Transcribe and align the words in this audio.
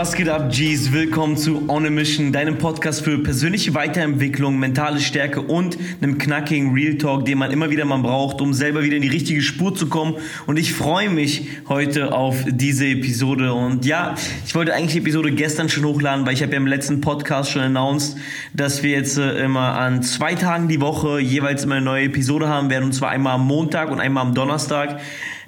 Was 0.00 0.14
geht 0.14 0.30
ab, 0.30 0.50
G's? 0.50 0.92
Willkommen 0.92 1.36
zu 1.36 1.68
On 1.68 1.84
a 1.84 1.90
Mission, 1.90 2.32
deinem 2.32 2.56
Podcast 2.56 3.04
für 3.04 3.18
persönliche 3.18 3.74
Weiterentwicklung, 3.74 4.58
mentale 4.58 4.98
Stärke 4.98 5.42
und 5.42 5.76
einem 6.00 6.16
knackigen 6.16 6.72
Real 6.72 6.94
Talk, 6.94 7.26
den 7.26 7.36
man 7.36 7.50
immer 7.50 7.68
wieder 7.68 7.84
mal 7.84 7.98
braucht, 7.98 8.40
um 8.40 8.54
selber 8.54 8.82
wieder 8.82 8.96
in 8.96 9.02
die 9.02 9.08
richtige 9.08 9.42
Spur 9.42 9.74
zu 9.74 9.90
kommen. 9.90 10.14
Und 10.46 10.58
ich 10.58 10.72
freue 10.72 11.10
mich 11.10 11.48
heute 11.68 12.14
auf 12.14 12.34
diese 12.48 12.86
Episode. 12.86 13.52
Und 13.52 13.84
ja, 13.84 14.14
ich 14.46 14.54
wollte 14.54 14.72
eigentlich 14.72 14.94
die 14.94 15.00
Episode 15.00 15.32
gestern 15.32 15.68
schon 15.68 15.84
hochladen, 15.84 16.24
weil 16.24 16.32
ich 16.32 16.42
habe 16.42 16.52
ja 16.52 16.56
im 16.56 16.66
letzten 16.66 17.02
Podcast 17.02 17.50
schon 17.50 17.60
announced, 17.60 18.16
dass 18.54 18.82
wir 18.82 18.92
jetzt 18.92 19.18
äh, 19.18 19.44
immer 19.44 19.78
an 19.78 20.02
zwei 20.02 20.34
Tagen 20.34 20.68
die 20.68 20.80
Woche 20.80 21.20
jeweils 21.20 21.64
immer 21.64 21.74
eine 21.74 21.84
neue 21.84 22.04
Episode 22.04 22.48
haben 22.48 22.70
werden. 22.70 22.84
Und 22.84 22.92
zwar 22.94 23.10
einmal 23.10 23.34
am 23.34 23.46
Montag 23.46 23.90
und 23.90 24.00
einmal 24.00 24.24
am 24.24 24.32
Donnerstag. 24.32 24.98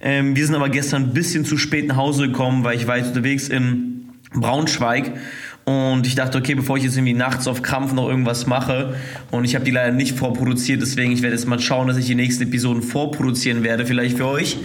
Ähm, 0.02 0.36
wir 0.36 0.44
sind 0.44 0.56
aber 0.56 0.68
gestern 0.68 1.04
ein 1.04 1.14
bisschen 1.14 1.46
zu 1.46 1.56
spät 1.56 1.86
nach 1.86 1.96
Hause 1.96 2.26
gekommen, 2.26 2.64
weil 2.64 2.76
ich 2.76 2.86
war 2.86 2.98
jetzt 2.98 3.16
unterwegs 3.16 3.48
in 3.48 4.01
Braunschweig. 4.34 5.12
Und 5.64 6.08
ich 6.08 6.16
dachte, 6.16 6.38
okay, 6.38 6.54
bevor 6.54 6.76
ich 6.76 6.82
jetzt 6.82 6.96
irgendwie 6.96 7.14
nachts 7.14 7.46
auf 7.46 7.62
Krampf 7.62 7.92
noch 7.92 8.08
irgendwas 8.08 8.46
mache, 8.46 8.96
und 9.30 9.44
ich 9.44 9.54
habe 9.54 9.64
die 9.64 9.70
leider 9.70 9.92
nicht 9.92 10.18
vorproduziert, 10.18 10.82
deswegen 10.82 11.12
ich 11.12 11.22
werde 11.22 11.36
jetzt 11.36 11.46
mal 11.46 11.60
schauen, 11.60 11.86
dass 11.86 11.96
ich 11.96 12.06
die 12.06 12.16
nächsten 12.16 12.42
Episoden 12.44 12.82
vorproduzieren 12.82 13.62
werde, 13.62 13.86
vielleicht 13.86 14.16
für 14.16 14.26
euch. 14.26 14.56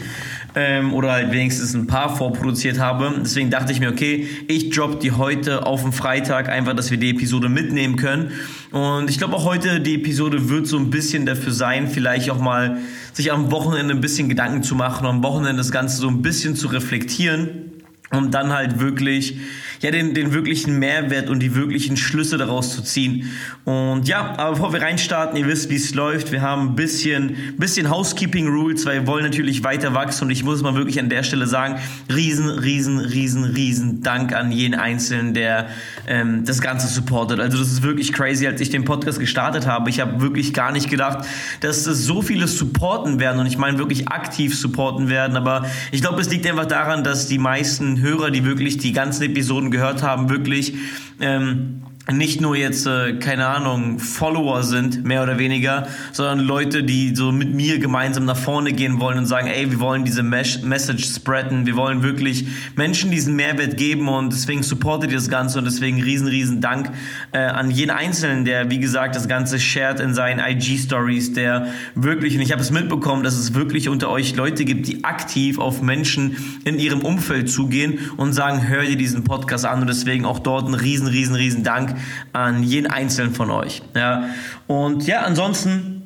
Ähm, 0.56 0.91
oder 0.94 1.11
halt 1.11 1.31
wenigstens 1.31 1.75
ein 1.75 1.86
paar 1.86 2.16
vorproduziert 2.16 2.80
habe. 2.80 3.14
Deswegen 3.22 3.52
dachte 3.52 3.72
ich 3.72 3.80
mir, 3.80 3.89
okay, 3.89 4.28
ich 4.47 4.72
drop 4.72 5.00
die 5.00 5.11
heute 5.11 5.67
auf 5.67 5.84
den 5.84 5.91
Freitag, 5.91 6.50
einfach, 6.50 6.73
dass 6.73 6.89
wir 6.89 6.97
die 6.97 7.11
Episode 7.11 7.47
mitnehmen 7.47 7.95
können. 7.95 8.31
Und 8.72 9.08
ich 9.11 9.19
glaube 9.19 9.36
auch 9.36 9.45
heute, 9.45 9.80
die 9.80 9.95
Episode 9.95 10.50
wird 10.50 10.66
so 10.66 10.80
ein 10.80 10.89
bisschen 10.89 11.28
dafür 11.28 11.53
sein, 11.53 11.88
vielleicht 11.88 12.31
auch 12.31 12.39
mal 12.39 12.78
sich 13.13 13.31
am 13.31 13.52
Wochenende 13.52 13.94
ein 13.94 14.02
bisschen 14.02 14.30
Gedanken 14.30 14.63
zu 14.63 14.73
machen, 14.73 15.06
am 15.06 15.22
Wochenende 15.22 15.58
das 15.58 15.72
Ganze 15.72 15.97
so 15.97 16.08
ein 16.08 16.23
bisschen 16.23 16.56
zu 16.56 16.69
reflektieren 16.69 17.78
um 18.11 18.31
dann 18.31 18.53
halt 18.53 18.80
wirklich 18.80 19.38
ja 19.81 19.92
den, 19.92 20.14
den 20.14 20.33
wirklichen 20.33 20.80
Mehrwert 20.80 21.30
und 21.30 21.39
die 21.39 21.56
wirklichen 21.56 21.97
Schlüsse 21.97 22.38
daraus 22.38 22.75
zu 22.75 22.81
ziehen. 22.81 23.30
Und 23.66 24.08
ja, 24.08 24.34
aber 24.38 24.52
bevor 24.52 24.73
wir 24.73 24.81
reinstarten, 24.81 25.38
ihr 25.38 25.47
wisst, 25.47 25.69
wie 25.69 25.75
es 25.75 25.94
läuft. 25.94 26.31
Wir 26.31 26.42
haben 26.42 26.69
ein 26.69 26.75
bisschen, 26.75 27.36
bisschen 27.58 27.89
Housekeeping 27.89 28.47
Rules, 28.47 28.86
weil 28.86 29.02
wir 29.02 29.08
wollen 29.08 29.23
natürlich 29.23 29.64
weiter 29.64 29.94
wachsen 29.94 30.25
und 30.25 30.31
ich 30.31 30.44
muss 30.44 30.61
mal 30.61 30.75
wirklich 30.75 31.00
an 31.00 31.09
der 31.09 31.23
Stelle 31.23 31.47
sagen, 31.47 31.80
riesen, 32.14 32.50
riesen, 32.50 33.00
riesen, 33.00 33.44
riesen 33.44 34.02
Dank 34.02 34.34
an 34.34 34.52
jeden 34.52 34.75
Einzelnen, 34.75 35.34
der 35.34 35.67
ähm, 36.08 36.45
das 36.45 36.62
Ganze 36.62 36.88
supportet. 36.88 37.39
Also 37.39 37.58
das 37.58 37.72
ist 37.72 37.84
wirklich 37.84 38.14
crazy, 38.14 38.47
als 38.47 38.62
ich 38.62 38.69
den 38.69 38.86
Podcast 38.86 39.19
gestartet 39.19 39.67
habe. 39.67 39.89
Ich 39.89 40.00
habe 40.00 40.22
wirklich 40.22 40.53
gar 40.53 40.72
nicht 40.72 40.89
gedacht, 40.89 41.28
dass 41.59 41.86
es 41.86 42.06
so 42.06 42.22
viele 42.22 42.47
supporten 42.47 43.19
werden 43.19 43.39
und 43.39 43.45
ich 43.47 43.58
meine 43.58 43.78
wirklich 43.78 44.08
aktiv 44.08 44.58
supporten 44.58 45.09
werden, 45.09 45.38
aber 45.38 45.66
ich 45.91 46.02
glaube, 46.02 46.22
es 46.22 46.30
liegt 46.30 46.47
einfach 46.47 46.66
daran, 46.66 47.03
dass 47.03 47.28
die 47.28 47.38
meisten 47.38 48.02
Hörer, 48.02 48.31
die 48.31 48.45
wirklich 48.45 48.78
die 48.78 48.94
ganzen 48.94 49.23
Episoden 49.23 49.66
gehört 49.71 50.03
haben, 50.03 50.29
wirklich 50.29 50.73
ähm, 51.19 51.83
nicht 52.11 52.39
nur 52.39 52.55
jetzt, 52.55 52.88
äh, 52.88 53.16
keine 53.16 53.47
Ahnung, 53.47 54.00
Follower 54.00 54.63
sind, 54.63 55.03
mehr 55.03 55.23
oder 55.23 55.38
weniger, 55.38 55.88
sondern 56.13 56.39
Leute, 56.39 56.83
die 56.83 57.13
so 57.13 57.33
mit 57.33 57.53
mir 57.53 57.80
gemeinsam 57.80 58.23
nach 58.23 58.38
vorne 58.38 58.72
gehen 58.72 59.00
wollen 59.02 59.17
und 59.17 59.25
sagen, 59.25 59.47
ey, 59.47 59.69
wir 59.69 59.80
wollen 59.81 60.05
diese 60.05 60.23
Mes 60.23 60.61
Message 60.63 61.05
spreaden, 61.05 61.66
wir 61.66 61.75
wollen 61.75 62.03
wirklich 62.03 62.47
Menschen 62.75 63.12
diesen 63.12 63.35
Mehrwert 63.35 63.75
geben 63.75 64.07
und 64.07 64.31
deswegen 64.31 64.63
supportet 64.63 65.12
ihr 65.12 65.18
das 65.18 65.29
Ganze 65.29 65.59
und 65.59 65.66
deswegen 65.66 66.01
riesen, 66.01 66.28
riesen 66.28 66.62
Dank 66.62 66.91
äh, 67.34 67.40
an 67.40 67.72
jeden 67.72 67.91
Einzelnen, 67.91 68.45
der, 68.45 68.72
wie 68.72 68.79
gesagt, 68.79 69.16
das 69.16 69.28
Ganze 69.28 69.59
shared 69.59 70.00
in 70.00 70.13
seinen 70.13 70.39
IG-Stories, 70.39 71.34
der 71.34 71.68
wirklich, 71.95 72.35
und 72.35 72.41
ich 72.41 72.53
habe 72.53 72.62
es 72.62 72.72
mitbekommen, 72.72 73.24
dass 73.24 73.35
es 73.35 73.53
wirklich 73.53 73.89
unter 73.89 74.09
euch 74.09 74.35
Leute 74.35 74.63
gibt, 74.63 74.88
die 74.88 75.03
aktiv 75.03 75.59
auf 75.59 75.81
Menschen 75.81 76.38
in 76.63 76.79
ihrem 76.79 77.01
Umfeld 77.01 77.50
zugehen 77.50 78.00
und 78.16 78.31
sagen, 78.31 78.66
hör 78.68 78.84
dir 78.84 78.95
diesen 78.95 79.25
Podcast 79.25 79.66
an 79.66 79.81
und 79.81 79.88
deswegen 79.88 80.24
auch 80.24 80.39
dort 80.39 80.69
ein 80.69 80.74
riesen, 80.74 81.07
riesen, 81.07 81.35
riesen 81.35 81.63
Dank 81.63 81.97
an 82.34 82.63
jeden 82.63 82.88
einzelnen 82.88 83.34
von 83.34 83.52
euch. 83.52 83.81
Ja. 83.96 84.30
Und 84.68 85.08
ja, 85.08 85.22
ansonsten 85.22 85.97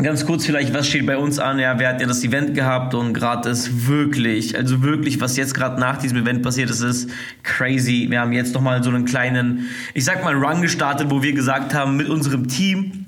Ganz 0.00 0.24
kurz 0.24 0.46
vielleicht, 0.46 0.72
was 0.72 0.86
steht 0.86 1.06
bei 1.06 1.16
uns 1.16 1.40
an? 1.40 1.58
Ja, 1.58 1.80
wir 1.80 1.88
hatten 1.88 2.00
ja 2.00 2.06
das 2.06 2.22
Event 2.22 2.54
gehabt 2.54 2.94
und 2.94 3.14
gerade 3.14 3.48
ist 3.50 3.88
wirklich, 3.88 4.56
also 4.56 4.80
wirklich, 4.84 5.20
was 5.20 5.36
jetzt 5.36 5.54
gerade 5.54 5.80
nach 5.80 5.96
diesem 5.96 6.18
Event 6.18 6.40
passiert 6.44 6.70
ist, 6.70 6.82
ist 6.82 7.10
crazy. 7.42 8.06
Wir 8.08 8.20
haben 8.20 8.32
jetzt 8.32 8.54
nochmal 8.54 8.80
so 8.84 8.90
einen 8.90 9.06
kleinen, 9.06 9.68
ich 9.94 10.04
sag 10.04 10.22
mal, 10.22 10.34
Run 10.34 10.62
gestartet, 10.62 11.10
wo 11.10 11.20
wir 11.24 11.32
gesagt 11.32 11.74
haben, 11.74 11.96
mit 11.96 12.08
unserem 12.08 12.46
Team, 12.46 13.06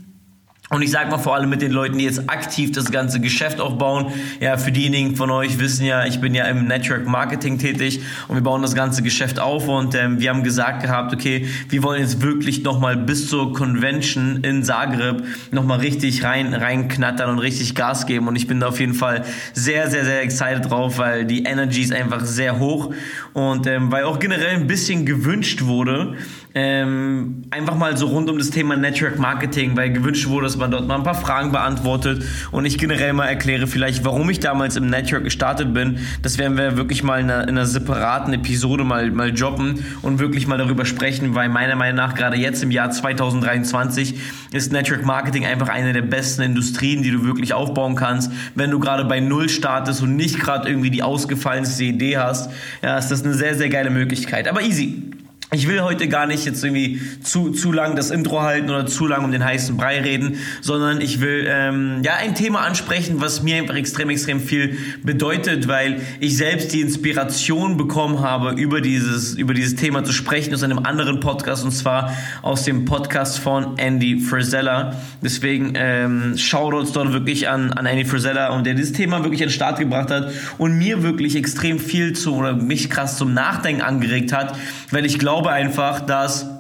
und 0.71 0.83
ich 0.83 0.93
sag 0.93 1.11
mal 1.11 1.19
vor 1.19 1.35
allem 1.35 1.51
mit 1.51 1.63
den 1.63 1.73
Leuten, 1.73 1.99
die 1.99 2.05
jetzt 2.05 2.31
aktiv 2.31 2.71
das 2.71 2.93
ganze 2.93 3.19
Geschäft 3.19 3.61
aufbauen. 3.61 4.13
Ja, 4.39 4.57
für 4.57 4.71
diejenigen 4.71 5.17
von 5.17 5.29
euch 5.31 5.59
wissen 5.59 5.85
ja, 5.85 6.07
ich 6.07 6.21
bin 6.21 6.33
ja 6.33 6.45
im 6.45 6.67
Network 6.69 7.09
Marketing 7.09 7.59
tätig 7.59 8.03
und 8.29 8.37
wir 8.37 8.43
bauen 8.43 8.63
das 8.63 8.77
ganze 8.77 9.03
Geschäft 9.03 9.41
auf. 9.41 9.67
Und 9.67 9.97
ähm, 9.97 10.21
wir 10.21 10.31
haben 10.31 10.45
gesagt 10.45 10.83
gehabt, 10.83 11.13
okay, 11.13 11.49
wir 11.69 11.83
wollen 11.83 12.01
jetzt 12.01 12.23
wirklich 12.23 12.63
nochmal 12.63 12.97
bis 12.97 13.29
zur 13.29 13.53
Convention 13.53 14.45
in 14.45 14.63
Zagreb 14.63 15.25
nochmal 15.51 15.81
richtig 15.81 16.23
rein 16.23 16.55
reinknattern 16.55 17.31
und 17.31 17.41
richtig 17.41 17.75
Gas 17.75 18.07
geben. 18.07 18.29
Und 18.29 18.37
ich 18.37 18.47
bin 18.47 18.61
da 18.61 18.69
auf 18.69 18.79
jeden 18.79 18.95
Fall 18.95 19.25
sehr, 19.53 19.91
sehr, 19.91 20.05
sehr 20.05 20.23
excited 20.23 20.71
drauf, 20.71 20.99
weil 20.99 21.25
die 21.25 21.43
Energy 21.43 21.83
ist 21.83 21.93
einfach 21.93 22.25
sehr 22.25 22.61
hoch. 22.61 22.95
Und 23.33 23.67
ähm, 23.67 23.91
weil 23.91 24.05
auch 24.05 24.21
generell 24.21 24.55
ein 24.55 24.69
bisschen 24.69 25.05
gewünscht 25.05 25.63
wurde, 25.63 26.15
ähm, 26.55 27.43
einfach 27.51 27.77
mal 27.77 27.97
so 27.97 28.07
rund 28.07 28.29
um 28.29 28.39
das 28.39 28.51
Thema 28.51 28.77
Network 28.77 29.19
Marketing, 29.19 29.77
weil 29.77 29.93
gewünscht 29.93 30.27
wurde, 30.29 30.47
dass 30.47 30.57
man 30.57 30.71
dort 30.71 30.89
mal 30.89 30.97
ein 30.97 31.05
paar 31.05 31.15
Fragen 31.15 31.53
beantwortet 31.53 32.25
und 32.51 32.65
ich 32.65 32.77
generell 32.77 33.13
mal 33.13 33.27
erkläre 33.27 33.67
vielleicht, 33.67 34.05
warum 34.05 34.29
ich 34.31 34.41
damals 34.41 34.77
im 34.77 34.91
Network 34.91 35.25
gestartet 35.25 35.73
bin. 35.73 35.99
Das 36.23 36.39
werden 36.39 36.57
wir 36.57 36.77
wirklich 36.77 37.05
mal 37.05 37.21
in 37.21 37.31
einer, 37.31 37.43
in 37.45 37.51
einer 37.51 37.67
separaten 37.67 38.33
Episode 38.33 38.83
mal, 38.83 39.11
mal 39.13 39.33
droppen 39.33 39.85
und 40.03 40.19
wirklich 40.19 40.49
mal 40.49 40.59
darüber 40.59 40.85
sprechen, 40.85 41.35
weil 41.35 41.49
meiner 41.49 41.77
Meinung 41.77 41.97
nach 41.97 42.15
gerade 42.15 42.37
jetzt 42.37 42.63
im 42.65 42.73
Jahr 42.73 42.91
2023 42.91 44.19
ist 44.53 44.73
Network 44.73 45.05
Marketing 45.05 45.47
einfach 45.47 45.69
eine 45.69 45.93
der 45.93 46.03
besten 46.03 46.43
Industrien, 46.43 47.03
die 47.03 47.13
du 47.13 47.25
wirklich 47.25 47.55
aufbauen 47.55 47.95
kannst. 47.95 48.33
Wenn 48.57 48.73
du 48.73 48.81
gerade 48.81 49.05
bei 49.05 49.21
Null 49.21 49.49
startest 49.49 50.03
und 50.03 50.17
nicht 50.17 50.41
gerade 50.41 50.69
irgendwie 50.69 50.91
die 50.91 51.05
ausgefallenste 51.05 51.85
Idee 51.85 52.19
hast, 52.19 52.51
ja, 52.83 52.99
ist 52.99 53.09
das 53.09 53.25
eine 53.25 53.35
sehr, 53.35 53.55
sehr 53.55 53.69
geile 53.69 53.91
Möglichkeit. 53.91 54.49
Aber 54.49 54.63
easy. 54.63 55.20
Ich 55.53 55.67
will 55.67 55.81
heute 55.83 56.07
gar 56.07 56.29
nicht 56.29 56.45
jetzt 56.45 56.63
irgendwie 56.63 57.01
zu, 57.25 57.51
zu 57.51 57.73
lang 57.73 57.97
das 57.97 58.13
Intro 58.13 58.41
halten 58.41 58.71
oder 58.71 58.87
zu 58.87 59.09
lang 59.09 59.25
um 59.25 59.33
den 59.33 59.45
heißen 59.45 59.77
Brei 59.77 60.01
reden, 60.01 60.37
sondern 60.61 61.01
ich 61.01 61.21
will 61.21 61.45
ähm, 61.49 62.03
ja 62.05 62.15
ein 62.15 62.37
Thema 62.37 62.61
ansprechen, 62.61 63.21
was 63.21 63.43
mir 63.43 63.57
einfach 63.57 63.75
extrem, 63.75 64.11
extrem 64.11 64.39
viel 64.39 64.79
bedeutet, 65.03 65.67
weil 65.67 66.03
ich 66.21 66.37
selbst 66.37 66.73
die 66.73 66.81
Inspiration 66.81 67.77
bekommen 67.77 68.21
habe, 68.21 68.53
über 68.53 68.81
dieses, 68.81 69.35
über 69.35 69.53
dieses 69.53 69.75
Thema 69.75 70.05
zu 70.05 70.13
sprechen 70.13 70.55
aus 70.55 70.63
einem 70.63 70.79
anderen 70.79 71.19
Podcast 71.19 71.65
und 71.65 71.73
zwar 71.73 72.17
aus 72.43 72.63
dem 72.63 72.85
Podcast 72.85 73.41
von 73.41 73.77
Andy 73.77 74.21
Frisella. 74.21 75.01
Deswegen 75.21 75.73
ähm, 75.75 76.39
Shoutouts 76.39 76.93
dort 76.93 77.13
wirklich 77.13 77.49
an, 77.49 77.73
an 77.73 77.87
Andy 77.87 78.05
Frisella 78.05 78.51
und 78.51 78.67
der 78.67 78.75
dieses 78.75 78.93
Thema 78.93 79.25
wirklich 79.25 79.43
an 79.43 79.49
den 79.49 79.55
Start 79.55 79.81
gebracht 79.81 80.13
hat 80.13 80.31
und 80.59 80.79
mir 80.79 81.03
wirklich 81.03 81.35
extrem 81.35 81.81
viel 81.81 82.13
zu 82.13 82.37
oder 82.37 82.55
mich 82.55 82.89
krass 82.89 83.19
zum 83.19 83.35
Nachdenken 83.35 83.83
angeregt 83.83 84.33
hat, 84.33 84.57
weil 84.91 85.05
ich 85.07 85.19
glaube, 85.19 85.51
einfach, 85.51 86.01
dass 86.01 86.60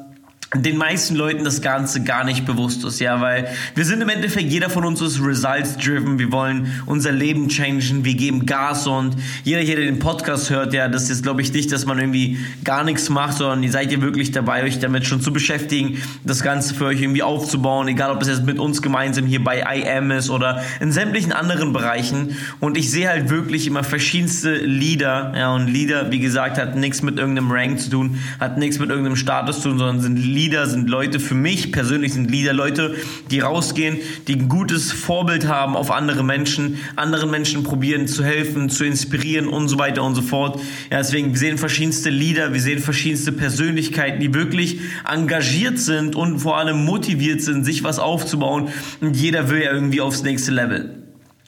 den 0.56 0.78
meisten 0.78 1.15
Leuten 1.15 1.44
das 1.44 1.62
Ganze 1.62 2.03
gar 2.03 2.25
nicht 2.25 2.44
bewusst 2.44 2.84
ist, 2.84 2.99
ja, 2.99 3.21
weil 3.21 3.47
wir 3.77 3.84
sind 3.84 4.01
im 4.01 4.09
Endeffekt, 4.09 4.51
jeder 4.51 4.69
von 4.69 4.84
uns 4.84 5.01
ist 5.01 5.22
results-driven, 5.22 6.19
wir 6.19 6.33
wollen 6.33 6.83
unser 6.86 7.13
Leben 7.13 7.48
changen, 7.48 8.04
wir 8.04 8.15
geben 8.15 8.47
Gas 8.47 8.89
und 8.89 9.15
jeder 9.45 9.60
hier, 9.60 9.77
der 9.77 9.84
den 9.84 10.01
Podcast 10.01 10.51
hört, 10.51 10.75
ja, 10.75 10.89
das 10.89 11.09
ist, 11.09 11.22
glaube 11.22 11.41
ich, 11.41 11.53
nicht, 11.53 11.71
dass 11.71 11.86
man 11.86 12.01
irgendwie 12.01 12.39
gar 12.65 12.83
nichts 12.83 13.10
macht, 13.10 13.39
sondern 13.39 13.63
ihr 13.63 13.71
seid 13.71 13.92
ihr 13.92 14.03
wirklich 14.03 14.33
dabei, 14.33 14.65
euch 14.65 14.80
damit 14.80 15.07
schon 15.07 15.21
zu 15.21 15.33
beschäftigen, 15.33 16.03
das 16.25 16.42
Ganze 16.42 16.75
für 16.75 16.86
euch 16.86 17.01
irgendwie 17.01 17.22
aufzubauen, 17.22 17.86
egal 17.86 18.10
ob 18.10 18.21
es 18.21 18.27
jetzt 18.27 18.42
mit 18.42 18.59
uns 18.59 18.83
gemeinsam 18.83 19.27
hier 19.27 19.45
bei 19.45 19.60
IM 19.60 20.10
ist 20.10 20.30
oder 20.30 20.65
in 20.80 20.91
sämtlichen 20.91 21.30
anderen 21.30 21.72
Bereichen. 21.72 22.36
Und 22.59 22.77
ich 22.77 22.91
sehe 22.91 23.09
halt 23.09 23.30
wirklich 23.30 23.69
immer 23.69 23.84
verschiedenste 23.84 24.57
Lieder, 24.57 25.33
ja, 25.36 25.54
und 25.54 25.69
Lieder, 25.69 26.10
wie 26.10 26.19
gesagt, 26.19 26.59
hat 26.59 26.75
nichts 26.75 27.03
mit 27.03 27.21
irgendeinem 27.21 27.53
Rank 27.53 27.78
zu 27.78 27.89
tun, 27.89 28.19
hat 28.41 28.59
nichts 28.59 28.80
mit 28.80 28.91
irgendeinem 28.91 29.15
Status 29.15 29.60
zu 29.60 29.69
tun, 29.69 29.78
sondern 29.78 30.01
sind 30.01 30.16
Lieder, 30.16 30.40
Leader 30.41 30.66
sind 30.66 30.89
Leute, 30.89 31.21
für 31.21 31.34
mich 31.34 31.71
persönlich 31.71 32.15
sind 32.15 32.31
Leader 32.31 32.54
Leute, 32.54 32.95
die 33.31 33.41
rausgehen, 33.41 33.98
die 34.27 34.37
ein 34.37 34.48
gutes 34.48 34.91
Vorbild 34.91 35.47
haben 35.47 35.77
auf 35.77 35.91
andere 35.91 36.25
Menschen, 36.25 36.78
anderen 36.97 37.31
Menschen 37.31 37.63
probieren 37.63 38.09
zu 38.09 38.25
helfen, 38.25 38.71
zu 38.71 38.84
inspirieren 38.84 39.48
und 39.48 39.69
so 39.69 39.78
weiter 39.78 40.03
und 40.03 40.15
so 40.15 40.22
fort. 40.22 40.59
Ja, 40.91 40.97
deswegen, 40.97 41.33
wir 41.33 41.39
sehen 41.39 41.59
verschiedenste 41.59 42.09
Leader, 42.09 42.54
wir 42.54 42.60
sehen 42.60 42.78
verschiedenste 42.78 43.33
Persönlichkeiten, 43.33 44.19
die 44.19 44.33
wirklich 44.33 44.81
engagiert 45.07 45.78
sind 45.78 46.16
und 46.16 46.39
vor 46.39 46.57
allem 46.57 46.87
motiviert 46.87 47.42
sind, 47.42 47.65
sich 47.65 47.84
was 47.84 47.98
aufzubauen. 47.98 48.69
Und 49.03 49.16
jeder 49.19 49.51
will 49.51 49.63
ja 49.63 49.72
irgendwie 49.72 50.01
aufs 50.01 50.22
nächste 50.22 50.53
Level. 50.53 51.03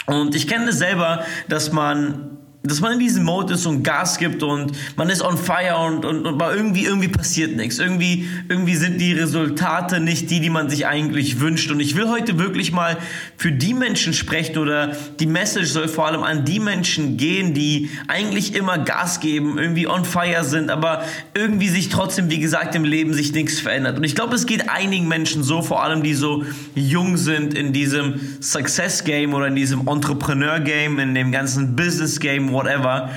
Und 0.06 0.34
ich 0.34 0.46
kenne 0.46 0.66
das 0.66 0.78
selber, 0.78 1.24
dass 1.48 1.72
man 1.72 2.41
dass 2.64 2.80
man 2.80 2.92
in 2.92 2.98
diesem 3.00 3.24
Mode 3.24 3.54
ist 3.54 3.66
und 3.66 3.82
Gas 3.82 4.18
gibt 4.18 4.42
und 4.44 4.72
man 4.96 5.10
ist 5.10 5.20
on 5.20 5.36
fire 5.36 5.78
und, 5.78 6.04
und, 6.04 6.24
und 6.24 6.40
irgendwie, 6.40 6.84
irgendwie 6.84 7.08
passiert 7.08 7.56
nichts. 7.56 7.80
Irgendwie, 7.80 8.28
irgendwie 8.48 8.76
sind 8.76 9.00
die 9.00 9.14
Resultate 9.14 9.98
nicht 9.98 10.30
die, 10.30 10.38
die 10.38 10.50
man 10.50 10.70
sich 10.70 10.86
eigentlich 10.86 11.40
wünscht. 11.40 11.72
Und 11.72 11.80
ich 11.80 11.96
will 11.96 12.08
heute 12.08 12.38
wirklich 12.38 12.70
mal 12.70 12.98
für 13.36 13.50
die 13.50 13.74
Menschen 13.74 14.14
sprechen 14.14 14.58
oder 14.58 14.96
die 15.18 15.26
Message 15.26 15.70
soll 15.70 15.88
vor 15.88 16.06
allem 16.06 16.22
an 16.22 16.44
die 16.44 16.60
Menschen 16.60 17.16
gehen, 17.16 17.52
die 17.52 17.90
eigentlich 18.06 18.54
immer 18.54 18.78
Gas 18.78 19.18
geben, 19.18 19.58
irgendwie 19.58 19.88
on 19.88 20.04
fire 20.04 20.44
sind, 20.44 20.70
aber 20.70 21.02
irgendwie 21.34 21.68
sich 21.68 21.88
trotzdem, 21.88 22.30
wie 22.30 22.38
gesagt, 22.38 22.76
im 22.76 22.84
Leben 22.84 23.12
sich 23.12 23.32
nichts 23.32 23.58
verändert. 23.58 23.96
Und 23.96 24.04
ich 24.04 24.14
glaube, 24.14 24.36
es 24.36 24.46
geht 24.46 24.68
einigen 24.68 25.08
Menschen 25.08 25.42
so, 25.42 25.62
vor 25.62 25.82
allem 25.82 26.04
die 26.04 26.14
so 26.14 26.44
jung 26.76 27.16
sind 27.16 27.54
in 27.54 27.72
diesem 27.72 28.20
Success 28.40 29.02
Game 29.02 29.34
oder 29.34 29.48
in 29.48 29.56
diesem 29.56 29.88
Entrepreneur 29.88 30.60
Game, 30.60 31.00
in 31.00 31.16
dem 31.16 31.32
ganzen 31.32 31.74
Business 31.74 32.20
Game, 32.20 32.51
whatever. 32.52 33.10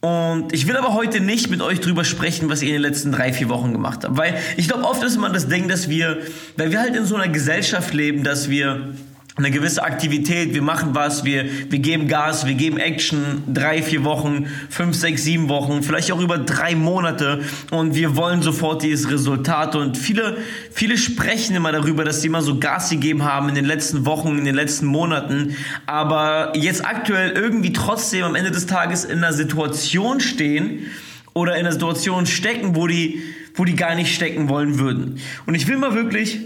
Und 0.00 0.52
ich 0.52 0.68
will 0.68 0.76
aber 0.76 0.94
heute 0.94 1.20
nicht 1.20 1.50
mit 1.50 1.60
euch 1.60 1.80
drüber 1.80 2.04
sprechen, 2.04 2.48
was 2.48 2.62
ihr 2.62 2.68
in 2.68 2.74
den 2.74 2.82
letzten 2.82 3.10
drei, 3.10 3.32
vier 3.32 3.48
Wochen 3.48 3.72
gemacht 3.72 4.04
habt. 4.04 4.16
Weil 4.16 4.38
ich 4.56 4.68
glaube, 4.68 4.84
oft 4.84 5.02
ist 5.02 5.16
immer 5.16 5.30
das 5.30 5.48
Ding, 5.48 5.66
dass 5.66 5.88
wir, 5.88 6.18
weil 6.56 6.70
wir 6.70 6.80
halt 6.80 6.94
in 6.94 7.04
so 7.04 7.16
einer 7.16 7.28
Gesellschaft 7.28 7.92
leben, 7.92 8.22
dass 8.22 8.48
wir 8.48 8.94
eine 9.38 9.50
gewisse 9.50 9.82
Aktivität, 9.82 10.52
wir 10.52 10.62
machen 10.62 10.94
was, 10.94 11.24
wir, 11.24 11.44
wir 11.70 11.78
geben 11.78 12.08
Gas, 12.08 12.46
wir 12.46 12.54
geben 12.54 12.78
Action, 12.78 13.42
drei, 13.46 13.82
vier 13.82 14.04
Wochen, 14.04 14.46
fünf, 14.68 14.96
sechs, 14.96 15.24
sieben 15.24 15.48
Wochen, 15.48 15.82
vielleicht 15.82 16.10
auch 16.12 16.20
über 16.20 16.38
drei 16.38 16.74
Monate. 16.74 17.40
Und 17.70 17.94
wir 17.94 18.16
wollen 18.16 18.42
sofort 18.42 18.82
dieses 18.82 19.10
Resultat. 19.10 19.76
Und 19.76 19.96
viele, 19.96 20.38
viele 20.72 20.98
sprechen 20.98 21.54
immer 21.54 21.72
darüber, 21.72 22.04
dass 22.04 22.20
sie 22.20 22.26
immer 22.26 22.42
so 22.42 22.58
Gas 22.58 22.90
gegeben 22.90 23.24
haben 23.24 23.48
in 23.48 23.54
den 23.54 23.64
letzten 23.64 24.04
Wochen, 24.04 24.38
in 24.38 24.44
den 24.44 24.54
letzten 24.54 24.86
Monaten, 24.86 25.56
aber 25.86 26.52
jetzt 26.56 26.84
aktuell 26.84 27.30
irgendwie 27.30 27.72
trotzdem 27.72 28.24
am 28.24 28.34
Ende 28.34 28.50
des 28.50 28.66
Tages 28.66 29.04
in 29.04 29.18
einer 29.18 29.32
Situation 29.32 30.20
stehen 30.20 30.86
oder 31.34 31.54
in 31.54 31.60
einer 31.60 31.72
Situation 31.72 32.26
stecken, 32.26 32.74
wo 32.74 32.86
die, 32.86 33.22
wo 33.54 33.64
die 33.64 33.76
gar 33.76 33.94
nicht 33.94 34.14
stecken 34.14 34.48
wollen 34.48 34.78
würden. 34.78 35.20
Und 35.46 35.54
ich 35.54 35.68
will 35.68 35.76
mal 35.76 35.94
wirklich 35.94 36.40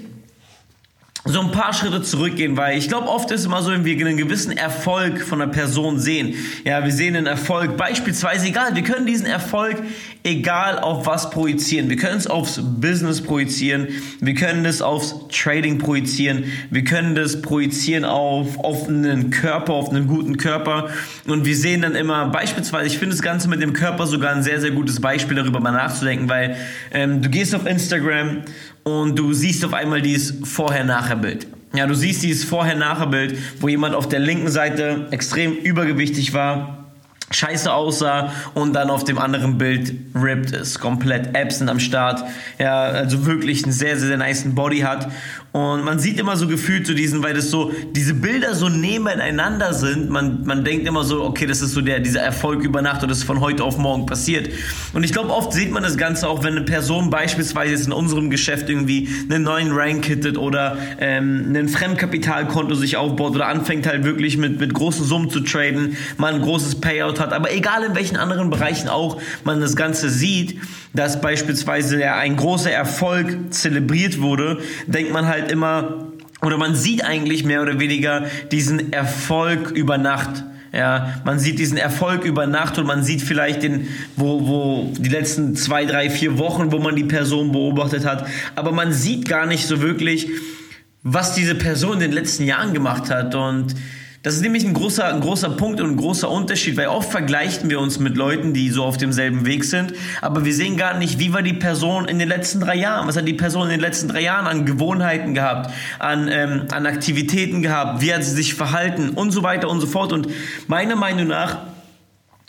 so 1.25 1.41
ein 1.41 1.53
paar 1.53 1.73
Schritte 1.73 2.03
zurückgehen, 2.03 2.57
weil 2.57 2.77
ich 2.77 2.89
glaube, 2.89 3.09
oft 3.09 3.31
ist 3.31 3.45
immer 3.45 3.63
so, 3.63 3.71
wenn 3.71 3.85
wir 3.85 3.95
einen 3.95 4.17
gewissen 4.17 4.57
Erfolg 4.57 5.23
von 5.23 5.41
einer 5.41 5.53
Person 5.53 6.01
sehen. 6.01 6.35
Ja, 6.65 6.85
wir 6.85 6.91
sehen 6.91 7.15
einen 7.15 7.27
Erfolg, 7.27 7.77
beispielsweise 7.77 8.49
egal, 8.49 8.75
wir 8.75 8.83
können 8.83 9.07
diesen 9.07 9.27
Erfolg 9.27 9.81
egal 10.25 10.81
auf 10.81 11.07
was 11.07 11.31
projizieren. 11.31 11.89
Wir 11.89 11.97
können 11.97 12.17
es 12.17 12.27
aufs 12.27 12.61
Business 12.61 13.23
projizieren, 13.23 13.87
wir 14.21 14.35
können 14.35 14.65
es 14.65 14.83
aufs 14.83 15.15
Trading 15.29 15.79
projizieren, 15.79 16.45
wir 16.71 16.83
können 16.83 17.15
das 17.15 17.41
projizieren 17.41 18.05
auf, 18.05 18.59
auf 18.59 18.89
einen 18.89 19.31
Körper, 19.31 19.75
auf 19.75 19.91
einen 19.91 20.09
guten 20.09 20.39
Körper. 20.39 20.89
Und 21.29 21.45
wir 21.45 21.57
sehen 21.57 21.83
dann 21.83 21.95
immer, 21.95 22.27
beispielsweise, 22.31 22.89
ich 22.89 22.99
finde 22.99 23.15
das 23.15 23.23
Ganze 23.23 23.49
mit 23.49 23.63
dem 23.63 23.75
Körper 23.75 24.09
sogar 24.09 24.35
ein 24.35 24.43
sehr, 24.43 24.61
sehr 24.61 24.73
gutes 24.73 25.01
Beispiel 25.01 25.37
darüber 25.37 25.61
mal 25.61 25.71
nachzudenken, 25.71 26.29
weil 26.29 26.57
ähm, 26.91 27.23
du 27.23 27.29
gehst 27.29 27.55
auf 27.55 27.65
Instagram 27.65 28.43
und 28.85 29.17
du 29.17 29.33
siehst 29.33 29.65
auf 29.65 29.75
einmal 29.75 30.03
dieses 30.03 30.35
Vorher-Nachher-Bild. 31.13 31.47
Ja, 31.75 31.87
du 31.87 31.95
siehst 31.95 32.23
dieses 32.23 32.45
Vorher-Nachher-Bild, 32.45 33.39
wo 33.61 33.69
jemand 33.69 33.95
auf 33.95 34.09
der 34.09 34.21
linken 34.21 34.51
Seite 34.51 35.09
extrem 35.11 35.53
übergewichtig 35.53 36.35
war, 36.35 36.82
scheiße 37.33 37.73
aussah 37.73 38.33
und 38.55 38.75
dann 38.75 38.91
auf 38.91 39.05
dem 39.05 39.19
anderen 39.19 39.59
Bild 39.59 39.93
ripped 40.15 40.53
ist, 40.53 40.79
komplett 40.79 41.37
absent 41.37 41.71
am 41.71 41.81
Start, 41.81 42.23
ja, 42.59 42.83
also 42.83 43.27
wirklich 43.27 43.65
einen 43.65 43.73
sehr, 43.73 43.99
sehr, 43.99 44.09
sehr 44.09 44.19
nice 44.19 44.45
Body 44.55 44.81
hat 44.81 45.09
und 45.53 45.85
man 45.85 45.99
sieht 45.99 46.19
immer 46.19 46.35
so 46.39 46.49
gefühlt 46.49 46.87
so 46.87 46.95
diesen, 46.95 47.23
weil 47.23 47.35
das 47.35 47.51
so, 47.51 47.73
diese 47.95 48.15
Bilder 48.15 48.55
so 48.55 48.71
nebeneinander 48.71 49.75
sind, 49.75 50.09
man, 50.09 50.47
man 50.47 50.65
denkt 50.65 50.89
immer 50.89 51.05
so, 51.05 51.23
okay, 51.25 51.45
das 51.45 51.61
ist 51.61 51.73
so 51.73 51.83
der, 51.83 52.01
dieser 52.01 52.21
Erfolg 52.21 52.65
über 52.65 52.81
Nacht 52.81 53.03
und 53.03 53.11
das 53.11 53.19
ist 53.19 53.25
von 53.25 53.41
heute 53.41 53.63
auf 53.63 53.77
morgen 53.77 54.07
passiert. 54.07 54.49
Und 54.95 55.05
ich 55.05 55.13
glaube, 55.13 55.29
oft 55.29 55.53
sieht 55.53 55.71
man 55.71 55.83
das 55.83 55.99
Ganze 55.99 56.27
auch, 56.27 56.43
wenn 56.43 56.57
eine 56.57 56.63
Person 56.65 57.11
beispielsweise 57.11 57.73
jetzt 57.73 57.87
in 57.87 57.93
unserem 57.93 58.31
Geschäft 58.31 58.71
irgendwie 58.71 59.11
einen 59.29 59.43
neuen 59.43 59.73
Rank 59.73 60.07
hittet 60.07 60.39
oder 60.39 60.79
ähm, 60.99 61.55
ein 61.55 61.69
Fremdkapitalkonto 61.69 62.75
sich 62.75 62.97
aufbaut 62.97 63.35
oder 63.35 63.49
anfängt 63.49 63.87
halt 63.87 64.05
wirklich 64.05 64.39
mit, 64.39 64.59
mit 64.59 64.73
großen 64.73 65.05
Summen 65.05 65.29
zu 65.29 65.41
traden, 65.41 65.99
man 66.17 66.37
ein 66.37 66.43
großes 66.43 66.81
Payout 66.81 67.21
hat, 67.23 67.33
aber 67.33 67.53
egal 67.53 67.85
in 67.85 67.95
welchen 67.95 68.19
anderen 68.19 68.51
Bereichen 68.51 68.89
auch 68.89 69.21
man 69.45 69.61
das 69.61 69.77
Ganze 69.77 70.11
sieht, 70.11 70.61
dass 70.93 71.21
beispielsweise 71.23 72.13
ein 72.13 72.37
großer 72.37 72.71
Erfolg 72.71 73.55
zelebriert 73.55 74.21
wurde, 74.21 74.59
denkt 74.87 75.13
man 75.13 75.27
halt 75.27 75.51
immer, 75.51 76.09
oder 76.43 76.59
man 76.59 76.75
sieht 76.75 77.05
eigentlich 77.05 77.45
mehr 77.45 77.63
oder 77.63 77.79
weniger 77.79 78.27
diesen 78.51 78.93
Erfolg 78.93 79.71
über 79.71 79.97
Nacht. 79.97 80.45
Ja, 80.73 81.21
man 81.25 81.39
sieht 81.39 81.59
diesen 81.59 81.77
Erfolg 81.77 82.25
über 82.25 82.47
Nacht 82.47 82.79
und 82.79 82.87
man 82.87 83.05
sieht 83.05 83.21
vielleicht 83.21 83.63
den, 83.63 83.89
wo, 84.17 84.47
wo 84.47 84.93
die 84.99 85.11
letzten 85.11 85.55
zwei, 85.55 85.85
drei, 85.85 86.09
vier 86.09 86.39
Wochen, 86.39 86.73
wo 86.73 86.79
man 86.79 86.97
die 86.97 87.05
Person 87.05 87.53
beobachtet 87.53 88.07
hat. 88.07 88.27
Aber 88.55 88.73
man 88.73 88.93
sieht 88.93 89.29
gar 89.29 89.47
nicht 89.47 89.67
so 89.67 89.83
wirklich, 89.83 90.29
was 91.03 91.35
diese 91.35 91.55
Person 91.55 91.95
in 91.95 92.01
den 92.01 92.13
letzten 92.13 92.45
Jahren 92.45 92.73
gemacht 92.73 93.11
hat. 93.11 93.35
Und 93.35 93.75
das 94.23 94.35
ist 94.35 94.43
nämlich 94.43 94.65
ein 94.65 94.73
großer, 94.73 95.13
ein 95.13 95.21
großer 95.21 95.51
Punkt 95.51 95.81
und 95.81 95.91
ein 95.91 95.97
großer 95.97 96.31
Unterschied, 96.31 96.77
weil 96.77 96.87
oft 96.87 97.11
vergleichen 97.11 97.69
wir 97.71 97.81
uns 97.81 97.99
mit 97.99 98.17
Leuten, 98.17 98.55
die 98.55 98.71
so 98.71 98.85
auf 98.85 98.97
demselben 98.97 99.47
Weg 99.47 99.65
sind, 99.65 99.95
aber 100.21 100.45
wir 100.45 100.55
sehen 100.55 100.77
gar 100.77 100.97
nicht, 100.97 101.19
wie 101.19 101.33
war 101.33 101.43
die 101.43 101.55
Person 101.55 102.07
in 102.07 102.21
den 102.21 102.29
letzten 102.29 102.61
drei 102.61 102.77
Jahren, 102.77 103.09
was 103.09 103.17
hat 103.17 103.27
die 103.27 103.35
Person 103.35 103.65
in 103.65 103.71
den 103.71 103.81
letzten 103.81 104.07
drei 104.07 104.21
Jahren 104.21 104.47
an 104.47 104.65
Gewohnheiten 104.65 105.35
gehabt, 105.35 105.73
an, 105.99 106.29
ähm, 106.31 106.67
an 106.71 106.87
Aktivitäten 106.87 107.63
gehabt, 107.63 108.01
wie 108.01 108.15
hat 108.15 108.23
sie 108.23 108.31
sich 108.31 108.55
verhalten 108.55 109.11
und 109.11 109.33
so 109.33 109.43
weiter 109.43 109.69
und 109.69 109.81
so 109.81 109.89
fort. 109.89 110.13
Und 110.13 110.29
meiner 110.69 110.95
Meinung 110.95 111.27
nach 111.27 111.59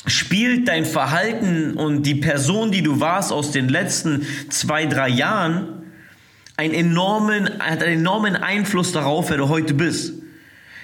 spielt 0.05 0.67
dein 0.67 0.85
Verhalten 0.85 1.73
und 1.73 2.03
die 2.03 2.15
Person, 2.15 2.71
die 2.71 2.83
du 2.83 2.99
warst 2.99 3.31
aus 3.31 3.49
den 3.49 3.67
letzten 3.67 4.27
zwei, 4.49 4.85
drei 4.85 5.09
Jahren, 5.09 5.69
einen 6.55 6.75
enormen, 6.75 7.49
hat 7.57 7.81
einen 7.81 8.01
enormen 8.01 8.35
Einfluss 8.35 8.91
darauf, 8.91 9.31
wer 9.31 9.37
du 9.37 9.49
heute 9.49 9.73
bist. 9.73 10.22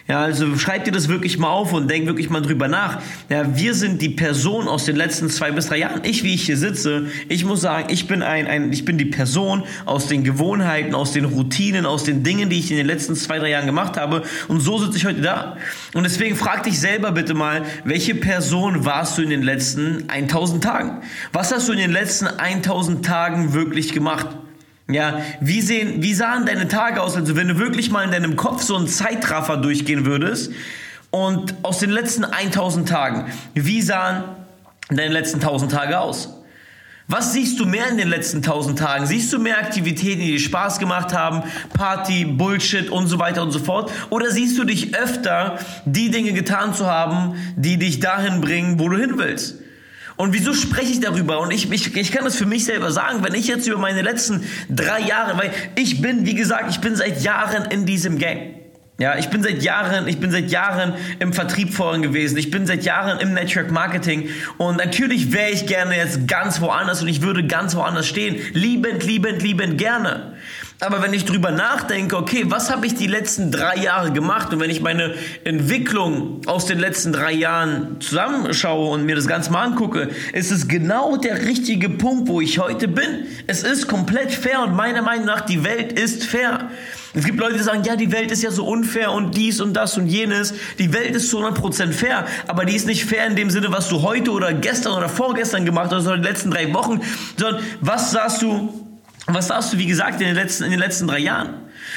Ja, 0.10 0.22
also 0.22 0.58
schreib 0.58 0.86
dir 0.86 0.92
das 0.92 1.08
wirklich 1.08 1.38
mal 1.38 1.50
auf 1.50 1.72
und 1.72 1.88
denk 1.88 2.08
wirklich 2.08 2.32
mal 2.32 2.42
drüber 2.42 2.68
nach. 2.68 3.00
Ja, 3.30 3.56
wir 3.56 3.76
sind 3.76 4.02
die 4.02 4.10
Person 4.10 4.68
aus 4.68 4.86
den 4.86 4.96
letzten 4.96 5.30
zwei 5.30 5.52
bis 5.52 5.68
drei 5.68 5.78
Jahren. 5.78 6.02
Ich, 6.04 6.24
wie 6.24 6.34
ich 6.34 6.48
hier 6.48 6.58
sitze, 6.58 7.06
ich 7.28 7.46
muss 7.46 7.62
sagen, 7.62 7.90
ich 7.92 8.08
bin 8.08 8.24
ein, 8.24 8.48
ein, 8.48 8.74
ich 8.74 8.86
bin 8.86 8.98
die 8.98 9.06
Person 9.06 9.66
aus 9.86 10.08
den 10.08 10.24
Gewohnheiten, 10.24 10.96
aus 10.96 11.12
den 11.12 11.26
Routinen, 11.26 11.86
aus 11.86 12.06
den 12.06 12.24
Dingen, 12.24 12.50
die 12.50 12.58
ich 12.58 12.72
in 12.72 12.78
den 12.78 12.88
letzten 12.88 13.16
zwei, 13.16 13.38
drei 13.38 13.52
Jahren 13.52 13.68
gemacht 13.68 13.98
habe. 13.98 14.24
Und 14.48 14.62
so 14.62 14.80
sitze 14.80 14.98
ich 14.98 15.06
heute 15.06 15.22
da. 15.22 15.58
Und 15.94 16.02
deswegen 16.02 16.36
frag 16.36 16.64
dich 16.64 16.80
selber 16.80 17.12
bitte 17.12 17.36
mal, 17.36 17.62
welche 17.84 18.16
Person 18.16 18.86
warst 18.86 19.16
du 19.16 19.22
in 19.22 19.30
den 19.30 19.44
letzten 19.44 20.10
1000 20.10 20.64
Tagen? 20.64 21.04
Was 21.34 21.54
hast 21.54 21.70
du 21.70 21.74
in 21.74 21.78
den 21.78 21.92
letzten 21.92 22.26
1000 22.26 23.06
Tagen 23.06 23.54
wirklich 23.54 23.94
gemacht? 23.94 24.26
Ja, 24.90 25.22
wie, 25.40 25.62
sehen, 25.62 26.02
wie 26.02 26.16
sahen 26.16 26.48
deine 26.48 26.68
Tage 26.68 27.04
aus, 27.04 27.16
also 27.16 27.36
wenn 27.36 27.48
du 27.48 27.60
wirklich 27.60 27.92
mal 27.92 28.04
in 28.04 28.12
deinem 28.12 28.36
Kopf 28.36 28.64
so 28.64 28.76
einen 28.76 28.88
Zeitraffer 28.88 29.58
durchgehen 29.58 30.04
würdest 30.04 30.52
und 31.12 31.54
aus 31.62 31.78
den 31.78 31.92
letzten 31.92 32.26
1000 32.26 32.90
Tagen, 32.90 33.26
wie 33.54 33.84
sahen 33.84 34.24
deine 34.90 35.14
letzten 35.14 35.38
1000 35.38 35.72
Tage 35.72 36.00
aus? 36.00 36.34
Was 37.08 37.34
siehst 37.34 37.60
du 37.60 37.66
mehr 37.66 37.88
in 37.90 37.98
den 37.98 38.08
letzten 38.08 38.38
1000 38.38 38.80
Tagen? 38.80 39.06
Siehst 39.06 39.32
du 39.32 39.40
mehr 39.40 39.60
Aktivitäten, 39.60 40.22
die 40.22 40.34
dir 40.34 40.40
Spaß 40.40 40.80
gemacht 40.80 41.14
haben, 41.14 41.44
Party, 41.74 42.26
Bullshit 42.26 42.90
und 42.90 43.08
so 43.08 43.20
weiter 43.20 43.44
und 43.44 43.52
so 43.52 43.60
fort? 43.60 43.92
Oder 44.10 44.32
siehst 44.32 44.58
du 44.58 44.64
dich 44.64 44.96
öfter, 44.96 45.60
die 45.86 46.10
Dinge 46.10 46.34
getan 46.34 46.74
zu 46.74 46.88
haben, 46.88 47.36
die 47.56 47.78
dich 47.78 48.00
dahin 48.00 48.42
bringen, 48.42 48.80
wo 48.80 48.90
du 48.90 48.98
hin 48.98 49.14
willst? 49.18 49.59
Und 50.20 50.34
wieso 50.34 50.54
spreche 50.54 50.92
ich 50.92 51.00
darüber? 51.00 51.40
Und 51.40 51.52
ich, 51.52 51.72
ich, 51.72 51.96
ich 51.96 52.12
kann 52.12 52.26
das 52.26 52.36
für 52.36 52.46
mich 52.46 52.66
selber 52.66 52.92
sagen, 52.92 53.24
wenn 53.24 53.34
ich 53.34 53.48
jetzt 53.48 53.66
über 53.68 53.78
meine 53.78 54.02
letzten 54.02 54.44
drei 54.70 55.00
Jahre, 55.00 55.38
weil 55.38 55.50
ich 55.76 56.02
bin, 56.02 56.26
wie 56.26 56.36
gesagt, 56.36 56.70
ich 56.72 56.82
bin 56.82 56.98
seit 56.98 57.24
Jahren 57.24 57.72
in 57.72 57.86
diesem 57.86 58.18
Game. 58.18 58.56
Ja, 59.00 59.18
ich 59.18 59.30
bin 59.30 59.44
seit 59.44 59.64
Jahren, 59.64 60.10
ich 60.10 60.20
bin 60.20 60.30
seit 60.30 60.52
Jahren 60.52 60.96
im 61.20 61.32
Vertrieb 61.32 61.74
vorhin 61.74 62.02
gewesen. 62.02 62.38
Ich 62.38 62.52
bin 62.52 62.68
seit 62.68 62.84
Jahren 62.84 63.22
im 63.22 63.34
Network 63.34 63.72
Marketing 63.72 64.28
und 64.58 64.76
natürlich 64.76 65.32
wäre 65.32 65.52
ich 65.52 65.68
gerne 65.68 65.96
jetzt 65.96 66.28
ganz 66.28 66.60
woanders 66.60 67.02
und 67.02 67.08
ich 67.08 67.22
würde 67.22 67.48
ganz 67.48 67.74
woanders 67.78 68.06
stehen. 68.06 68.42
Liebend, 68.52 69.06
liebend, 69.06 69.42
liebend 69.42 69.78
gerne. 69.78 70.34
Aber 70.82 71.02
wenn 71.02 71.14
ich 71.14 71.26
drüber 71.26 71.52
nachdenke, 71.52 72.16
okay, 72.16 72.46
was 72.48 72.72
habe 72.72 72.86
ich 72.88 72.96
die 72.96 73.08
letzten 73.08 73.52
drei 73.52 73.76
Jahre 73.76 74.14
gemacht 74.14 74.54
und 74.54 74.62
wenn 74.62 74.70
ich 74.70 74.80
meine 74.80 75.14
Entwicklung 75.44 76.40
aus 76.46 76.68
den 76.68 76.80
letzten 76.80 77.12
drei 77.12 77.34
Jahren 77.34 78.00
zusammenschaue 78.00 78.92
und 78.92 79.06
mir 79.06 79.16
das 79.18 79.28
Ganze 79.28 79.52
mal 79.52 79.66
angucke, 79.66 80.10
ist 80.32 80.52
es 80.52 80.70
genau 80.70 81.18
der 81.18 81.42
richtige 81.42 81.90
Punkt, 81.90 82.30
wo 82.30 82.40
ich 82.40 82.60
heute 82.60 82.88
bin. 82.88 83.26
Es 83.46 83.64
ist 83.64 83.90
komplett 83.90 84.32
fair 84.32 84.62
und 84.62 84.74
meiner 84.74 85.02
Meinung 85.02 85.26
nach, 85.26 85.42
die 85.42 85.66
Welt 85.66 86.00
ist 86.00 86.26
fair. 86.26 86.70
Es 87.14 87.26
gibt 87.26 87.40
Leute, 87.42 87.58
die 87.58 87.64
sagen, 87.64 87.84
ja, 87.84 87.98
die 87.98 88.14
Welt 88.14 88.32
ist 88.32 88.42
ja 88.42 88.52
so 88.52 88.66
unfair 88.66 89.12
und 89.12 89.36
dies 89.36 89.60
und 89.60 89.74
das 89.74 89.98
und 89.98 90.08
jenes. 90.08 90.54
Die 90.78 90.94
Welt 90.94 91.14
ist 91.14 91.30
zu 91.30 91.44
100% 91.44 91.92
fair, 91.92 92.26
aber 92.48 92.64
die 92.64 92.76
ist 92.76 92.88
nicht 92.88 93.04
fair 93.04 93.28
in 93.28 93.36
dem 93.36 93.50
Sinne, 93.50 93.70
was 93.72 93.90
du 93.90 94.02
heute 94.02 94.32
oder 94.32 94.54
gestern 94.54 94.94
oder 94.94 95.10
vorgestern 95.10 95.66
gemacht 95.66 95.92
hast 95.92 96.08
oder 96.08 96.18
die 96.18 96.28
letzten 96.28 96.52
drei 96.52 96.74
Wochen, 96.74 97.02
sondern 97.36 97.62
was 97.82 98.12
sagst 98.12 98.44
du 98.44 98.89
was 99.34 99.48
sagst 99.48 99.74
du, 99.74 99.78
wie 99.78 99.86
gesagt, 99.86 100.22
in 100.22 100.28
den 100.28 100.36
letzten, 100.36 100.64
in 100.64 100.72
den 100.72 100.80
letzten 100.80 101.08
drei 101.08 101.20
Jahren? 101.20 101.54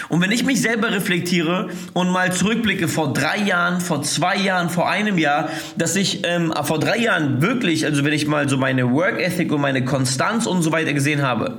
Und 0.08 0.20
wenn 0.20 0.32
ich 0.32 0.44
mich 0.44 0.60
selber 0.60 0.90
reflektiere 0.90 1.70
und 1.92 2.10
mal 2.10 2.32
zurückblicke 2.32 2.88
vor 2.88 3.12
drei 3.12 3.38
Jahren, 3.38 3.80
vor 3.80 4.02
zwei 4.02 4.36
Jahren, 4.36 4.70
vor 4.70 4.88
einem 4.88 5.18
Jahr, 5.18 5.48
dass 5.76 5.96
ich 5.96 6.22
ähm, 6.24 6.52
vor 6.64 6.78
drei 6.78 6.98
Jahren 6.98 7.42
wirklich, 7.42 7.84
also 7.84 8.04
wenn 8.04 8.12
ich 8.12 8.26
mal 8.26 8.48
so 8.48 8.56
meine 8.56 8.90
Work 8.92 9.20
Ethic 9.20 9.52
und 9.52 9.60
meine 9.60 9.84
Konstanz 9.84 10.46
und 10.46 10.62
so 10.62 10.72
weiter 10.72 10.92
gesehen 10.92 11.22
habe, 11.22 11.58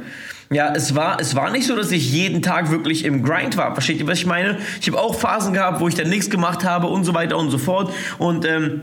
ja, 0.51 0.73
es 0.75 0.95
war, 0.95 1.19
es 1.19 1.35
war 1.35 1.49
nicht 1.49 1.65
so, 1.65 1.75
dass 1.75 1.91
ich 1.91 2.11
jeden 2.11 2.41
Tag 2.41 2.69
wirklich 2.69 3.05
im 3.05 3.23
Grind 3.23 3.57
war. 3.57 3.73
Versteht 3.73 3.99
ihr, 3.99 4.07
was 4.07 4.19
ich 4.19 4.25
meine? 4.25 4.59
Ich 4.81 4.87
habe 4.87 4.99
auch 4.99 5.15
Phasen 5.15 5.53
gehabt, 5.53 5.79
wo 5.79 5.87
ich 5.87 5.95
dann 5.95 6.09
nichts 6.09 6.29
gemacht 6.29 6.63
habe 6.63 6.87
und 6.87 7.05
so 7.05 7.13
weiter 7.13 7.37
und 7.37 7.49
so 7.49 7.57
fort. 7.57 7.91
Und 8.19 8.45
ähm, 8.45 8.81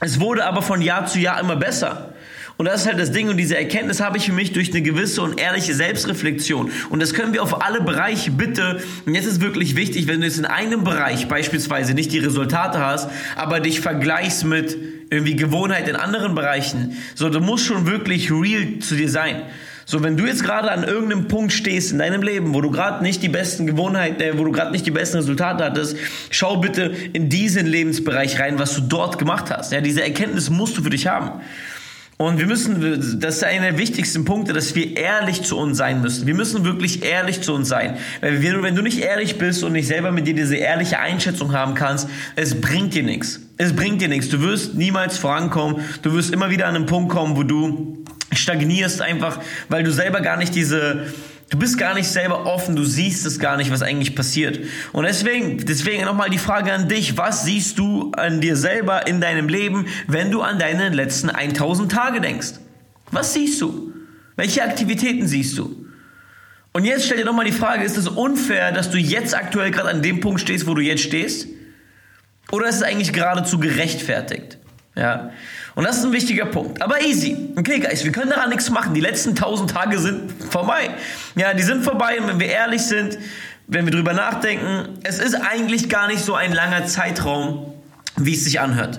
es 0.00 0.20
wurde 0.20 0.44
aber 0.44 0.62
von 0.62 0.80
Jahr 0.80 1.06
zu 1.06 1.18
Jahr 1.18 1.40
immer 1.40 1.56
besser. 1.56 2.12
Und 2.58 2.66
das 2.66 2.80
ist 2.80 2.86
halt 2.88 2.98
das 2.98 3.12
Ding 3.12 3.28
und 3.28 3.36
diese 3.36 3.56
Erkenntnis 3.56 4.00
habe 4.00 4.18
ich 4.18 4.26
für 4.26 4.32
mich 4.32 4.52
durch 4.52 4.70
eine 4.72 4.82
gewisse 4.82 5.22
und 5.22 5.40
ehrliche 5.40 5.74
Selbstreflexion. 5.74 6.72
Und 6.90 7.00
das 7.00 7.14
können 7.14 7.32
wir 7.32 7.40
auf 7.40 7.62
alle 7.62 7.80
Bereiche 7.80 8.32
bitte. 8.32 8.82
Und 9.06 9.14
jetzt 9.14 9.26
ist 9.26 9.40
wirklich 9.40 9.76
wichtig, 9.76 10.08
wenn 10.08 10.20
du 10.20 10.26
jetzt 10.26 10.38
in 10.38 10.44
einem 10.44 10.82
Bereich 10.82 11.28
beispielsweise 11.28 11.94
nicht 11.94 12.10
die 12.10 12.18
Resultate 12.18 12.80
hast, 12.84 13.10
aber 13.36 13.60
dich 13.60 13.80
vergleichst 13.80 14.44
mit 14.44 14.76
irgendwie 15.08 15.36
Gewohnheit 15.36 15.86
in 15.86 15.94
anderen 15.94 16.34
Bereichen. 16.34 16.96
So, 17.14 17.28
du 17.28 17.38
musst 17.38 17.64
schon 17.64 17.86
wirklich 17.86 18.32
real 18.32 18.80
zu 18.80 18.96
dir 18.96 19.08
sein. 19.08 19.42
So, 19.84 20.02
wenn 20.02 20.16
du 20.16 20.26
jetzt 20.26 20.42
gerade 20.42 20.72
an 20.72 20.82
irgendeinem 20.82 21.28
Punkt 21.28 21.52
stehst 21.52 21.92
in 21.92 21.98
deinem 21.98 22.22
Leben, 22.22 22.54
wo 22.54 22.60
du 22.60 22.72
gerade 22.72 23.04
nicht 23.04 23.22
die 23.22 23.28
besten 23.28 23.68
Gewohnheiten, 23.68 24.20
äh, 24.20 24.36
wo 24.36 24.42
du 24.42 24.50
gerade 24.50 24.72
nicht 24.72 24.84
die 24.84 24.90
besten 24.90 25.18
Resultate 25.18 25.62
hattest, 25.64 25.96
schau 26.30 26.56
bitte 26.56 26.92
in 27.12 27.28
diesen 27.28 27.66
Lebensbereich 27.66 28.40
rein, 28.40 28.58
was 28.58 28.74
du 28.74 28.80
dort 28.80 29.16
gemacht 29.16 29.48
hast. 29.48 29.70
Ja, 29.70 29.80
diese 29.80 30.02
Erkenntnis 30.02 30.50
musst 30.50 30.76
du 30.76 30.82
für 30.82 30.90
dich 30.90 31.06
haben. 31.06 31.40
Und 32.18 32.40
wir 32.40 32.46
müssen, 32.46 33.20
das 33.20 33.36
ist 33.36 33.44
einer 33.44 33.70
der 33.70 33.78
wichtigsten 33.78 34.24
Punkte, 34.24 34.52
dass 34.52 34.74
wir 34.74 34.96
ehrlich 34.96 35.42
zu 35.42 35.56
uns 35.56 35.78
sein 35.78 36.02
müssen. 36.02 36.26
Wir 36.26 36.34
müssen 36.34 36.64
wirklich 36.64 37.04
ehrlich 37.04 37.42
zu 37.42 37.54
uns 37.54 37.68
sein. 37.68 37.96
Weil 38.20 38.42
wir, 38.42 38.60
wenn 38.60 38.74
du 38.74 38.82
nicht 38.82 38.98
ehrlich 38.98 39.38
bist 39.38 39.62
und 39.62 39.72
nicht 39.72 39.86
selber 39.86 40.10
mit 40.10 40.26
dir 40.26 40.34
diese 40.34 40.56
ehrliche 40.56 40.98
Einschätzung 40.98 41.52
haben 41.52 41.74
kannst, 41.74 42.08
es 42.34 42.60
bringt 42.60 42.94
dir 42.94 43.04
nichts. 43.04 43.40
Es 43.56 43.72
bringt 43.72 44.02
dir 44.02 44.08
nichts. 44.08 44.30
Du 44.30 44.40
wirst 44.42 44.74
niemals 44.74 45.16
vorankommen. 45.16 45.84
Du 46.02 46.12
wirst 46.12 46.32
immer 46.32 46.50
wieder 46.50 46.66
an 46.66 46.74
einen 46.74 46.86
Punkt 46.86 47.08
kommen, 47.08 47.36
wo 47.36 47.44
du 47.44 48.04
stagnierst 48.32 49.00
einfach, 49.00 49.38
weil 49.68 49.84
du 49.84 49.92
selber 49.92 50.20
gar 50.20 50.36
nicht 50.36 50.56
diese, 50.56 51.06
Du 51.50 51.58
bist 51.58 51.78
gar 51.78 51.94
nicht 51.94 52.08
selber 52.08 52.44
offen, 52.44 52.76
du 52.76 52.84
siehst 52.84 53.24
es 53.24 53.38
gar 53.38 53.56
nicht, 53.56 53.70
was 53.70 53.80
eigentlich 53.80 54.14
passiert. 54.14 54.60
Und 54.92 55.04
deswegen, 55.04 55.64
deswegen 55.64 56.04
nochmal 56.04 56.28
die 56.28 56.38
Frage 56.38 56.72
an 56.72 56.88
dich, 56.88 57.16
was 57.16 57.44
siehst 57.44 57.78
du 57.78 58.12
an 58.12 58.42
dir 58.42 58.54
selber 58.54 59.06
in 59.06 59.20
deinem 59.20 59.48
Leben, 59.48 59.86
wenn 60.06 60.30
du 60.30 60.42
an 60.42 60.58
deine 60.58 60.90
letzten 60.90 61.30
1000 61.30 61.90
Tage 61.90 62.20
denkst? 62.20 62.54
Was 63.10 63.32
siehst 63.32 63.60
du? 63.62 63.94
Welche 64.36 64.62
Aktivitäten 64.62 65.26
siehst 65.26 65.56
du? 65.56 65.86
Und 66.72 66.84
jetzt 66.84 67.06
stell 67.06 67.16
dir 67.16 67.24
nochmal 67.24 67.46
die 67.46 67.52
Frage, 67.52 67.82
ist 67.82 67.96
es 67.96 68.08
unfair, 68.08 68.70
dass 68.72 68.90
du 68.90 68.98
jetzt 68.98 69.34
aktuell 69.34 69.70
gerade 69.70 69.88
an 69.88 70.02
dem 70.02 70.20
Punkt 70.20 70.40
stehst, 70.40 70.66
wo 70.66 70.74
du 70.74 70.82
jetzt 70.82 71.02
stehst? 71.02 71.48
Oder 72.52 72.68
ist 72.68 72.76
es 72.76 72.82
eigentlich 72.82 73.14
geradezu 73.14 73.58
gerechtfertigt? 73.58 74.58
Ja. 74.94 75.30
Und 75.78 75.84
das 75.84 75.98
ist 75.98 76.04
ein 76.06 76.12
wichtiger 76.12 76.46
Punkt. 76.46 76.82
Aber 76.82 77.00
easy. 77.02 77.36
Okay, 77.54 77.78
Guys, 77.78 78.04
wir 78.04 78.10
können 78.10 78.30
daran 78.30 78.50
nichts 78.50 78.68
machen. 78.68 78.94
Die 78.94 79.00
letzten 79.00 79.36
tausend 79.36 79.70
Tage 79.70 80.00
sind 80.00 80.32
vorbei. 80.50 80.90
Ja, 81.36 81.54
die 81.54 81.62
sind 81.62 81.84
vorbei 81.84 82.20
und 82.20 82.26
wenn 82.26 82.40
wir 82.40 82.48
ehrlich 82.48 82.82
sind, 82.82 83.16
wenn 83.68 83.84
wir 83.84 83.92
drüber 83.92 84.12
nachdenken, 84.12 84.98
es 85.04 85.20
ist 85.20 85.36
eigentlich 85.36 85.88
gar 85.88 86.08
nicht 86.08 86.24
so 86.24 86.34
ein 86.34 86.52
langer 86.52 86.86
Zeitraum, 86.86 87.74
wie 88.16 88.34
es 88.34 88.42
sich 88.42 88.58
anhört. 88.58 88.98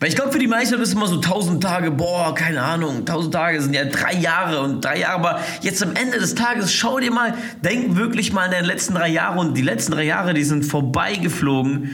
Weil 0.00 0.08
ich 0.08 0.16
glaube, 0.16 0.32
für 0.32 0.40
die 0.40 0.48
meisten 0.48 0.74
ist 0.74 0.88
es 0.88 0.94
immer 0.94 1.06
so 1.06 1.18
tausend 1.18 1.62
Tage, 1.62 1.92
boah, 1.92 2.34
keine 2.34 2.62
Ahnung, 2.62 3.06
tausend 3.06 3.32
Tage 3.32 3.62
sind 3.62 3.72
ja 3.72 3.84
drei 3.84 4.14
Jahre 4.14 4.60
und 4.60 4.84
drei 4.84 4.98
Jahre, 4.98 5.14
aber 5.14 5.40
jetzt 5.60 5.84
am 5.84 5.94
Ende 5.94 6.18
des 6.18 6.34
Tages, 6.34 6.74
schau 6.74 6.98
dir 6.98 7.12
mal, 7.12 7.34
denk 7.62 7.94
wirklich 7.94 8.32
mal 8.32 8.46
an 8.46 8.50
deine 8.50 8.66
letzten 8.66 8.94
drei 8.94 9.06
Jahre 9.06 9.38
und 9.38 9.56
die 9.56 9.62
letzten 9.62 9.92
drei 9.92 10.02
Jahre, 10.02 10.34
die 10.34 10.42
sind 10.42 10.64
vorbeigeflogen, 10.64 11.92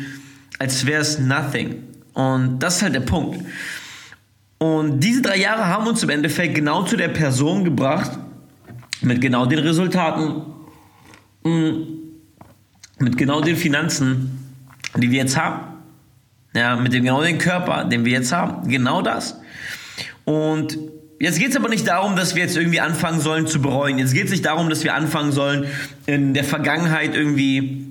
als 0.59 0.87
wäre 0.87 1.03
es 1.03 1.19
nothing. 1.19 1.83
Und 2.15 2.61
das 2.61 2.77
ist 2.77 2.83
halt 2.85 2.95
der 2.95 3.01
Punkt. 3.01 3.45
Und 4.59 5.01
diese 5.01 5.23
drei 5.23 5.39
Jahre 5.39 5.67
haben 5.67 5.87
uns 5.87 6.03
im 6.03 6.11
Endeffekt 6.11 6.55
genau 6.55 6.83
zu 6.83 6.97
der 6.97 7.09
Person 7.09 7.65
gebracht, 7.65 8.19
mit 9.01 9.21
genau 9.21 9.47
den 9.47 9.61
Resultaten, 9.61 10.43
mit 11.45 13.17
genau 13.17 13.41
den 13.41 13.57
Finanzen, 13.57 14.53
die 14.97 15.11
wir 15.11 15.19
jetzt 15.19 15.37
haben. 15.37 15.61
Ja, 16.55 16.77
mit 16.77 16.93
dem 16.93 17.05
genau 17.05 17.23
den 17.23 17.39
Körper, 17.39 17.85
den 17.85 18.05
wir 18.05 18.13
jetzt 18.13 18.33
haben. 18.33 18.69
Genau 18.69 19.03
das. 19.03 19.39
Und 20.25 20.77
jetzt 21.21 21.39
geht 21.39 21.51
es 21.51 21.57
aber 21.57 21.69
nicht 21.69 21.87
darum, 21.87 22.17
dass 22.17 22.35
wir 22.35 22.43
jetzt 22.43 22.57
irgendwie 22.57 22.81
anfangen 22.81 23.21
sollen 23.21 23.47
zu 23.47 23.63
bereuen. 23.63 23.99
Jetzt 23.99 24.13
geht 24.13 24.25
es 24.25 24.31
nicht 24.31 24.45
darum, 24.45 24.69
dass 24.69 24.83
wir 24.83 24.95
anfangen 24.95 25.31
sollen, 25.31 25.67
in 26.07 26.35
der 26.35 26.45
Vergangenheit 26.45 27.15
irgendwie 27.15 27.88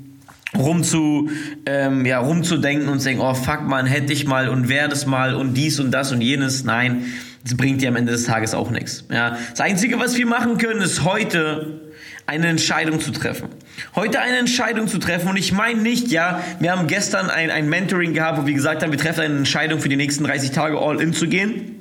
rumzu, 0.56 1.30
ähm, 1.66 2.06
ja, 2.06 2.20
rumzudenken 2.20 2.89
und 2.89 3.00
zu 3.00 3.06
denken, 3.06 3.22
oh 3.22 3.34
fuck 3.34 3.63
man, 3.63 3.86
hätte 3.86 4.13
ich 4.13 4.25
mal 4.25 4.50
und 4.50 4.70
wäre 4.70 4.89
das 4.89 5.06
mal 5.06 5.36
und 5.36 5.56
dies 5.56 5.80
und 5.80 5.92
das 5.92 6.12
und 6.12 6.22
jenes. 6.22 6.63
Nein, 6.63 7.06
das 7.44 7.56
bringt 7.56 7.82
dir 7.82 7.89
am 7.89 7.96
Ende 7.96 8.12
des 8.12 8.25
Tages 8.25 8.54
auch 8.54 8.70
nichts. 8.70 9.06
Ja. 9.12 9.38
Das 9.51 9.62
Einzige, 9.62 10.00
was 10.00 10.18
wir 10.18 10.25
machen 10.25 10.58
können, 10.58 10.82
ist 10.82 11.04
heute 11.04 11.82
eine 12.25 12.48
Entscheidung 12.48 13.00
zu 13.00 13.12
treffen. 13.12 13.48
Heute 13.96 14.20
eine 14.20 14.38
Entscheidung 14.38 14.88
zu 14.88 14.98
treffen 14.98 15.30
und 15.30 15.38
ich 15.38 15.54
meine 15.54 15.82
nicht, 15.82 16.10
ja, 16.10 16.44
wir 16.60 16.72
haben 16.72 16.88
gestern 16.88 17.30
ein, 17.30 17.50
ein 17.50 17.70
Mentoring 17.70 18.13
gehabt, 18.13 18.42
wo 18.42 18.46
wir 18.46 18.54
gesagt 18.54 18.84
haben, 18.84 18.92
wir 18.92 19.00
treffen 19.00 19.22
eine 19.22 19.38
Entscheidung 19.38 19.80
für 19.80 19.89
die 19.89 19.96
nächsten 19.96 20.25
30 20.25 20.51
Tage 20.51 20.77
all 20.77 21.01
in 21.01 21.13
zu 21.13 21.27
gehen. 21.27 21.77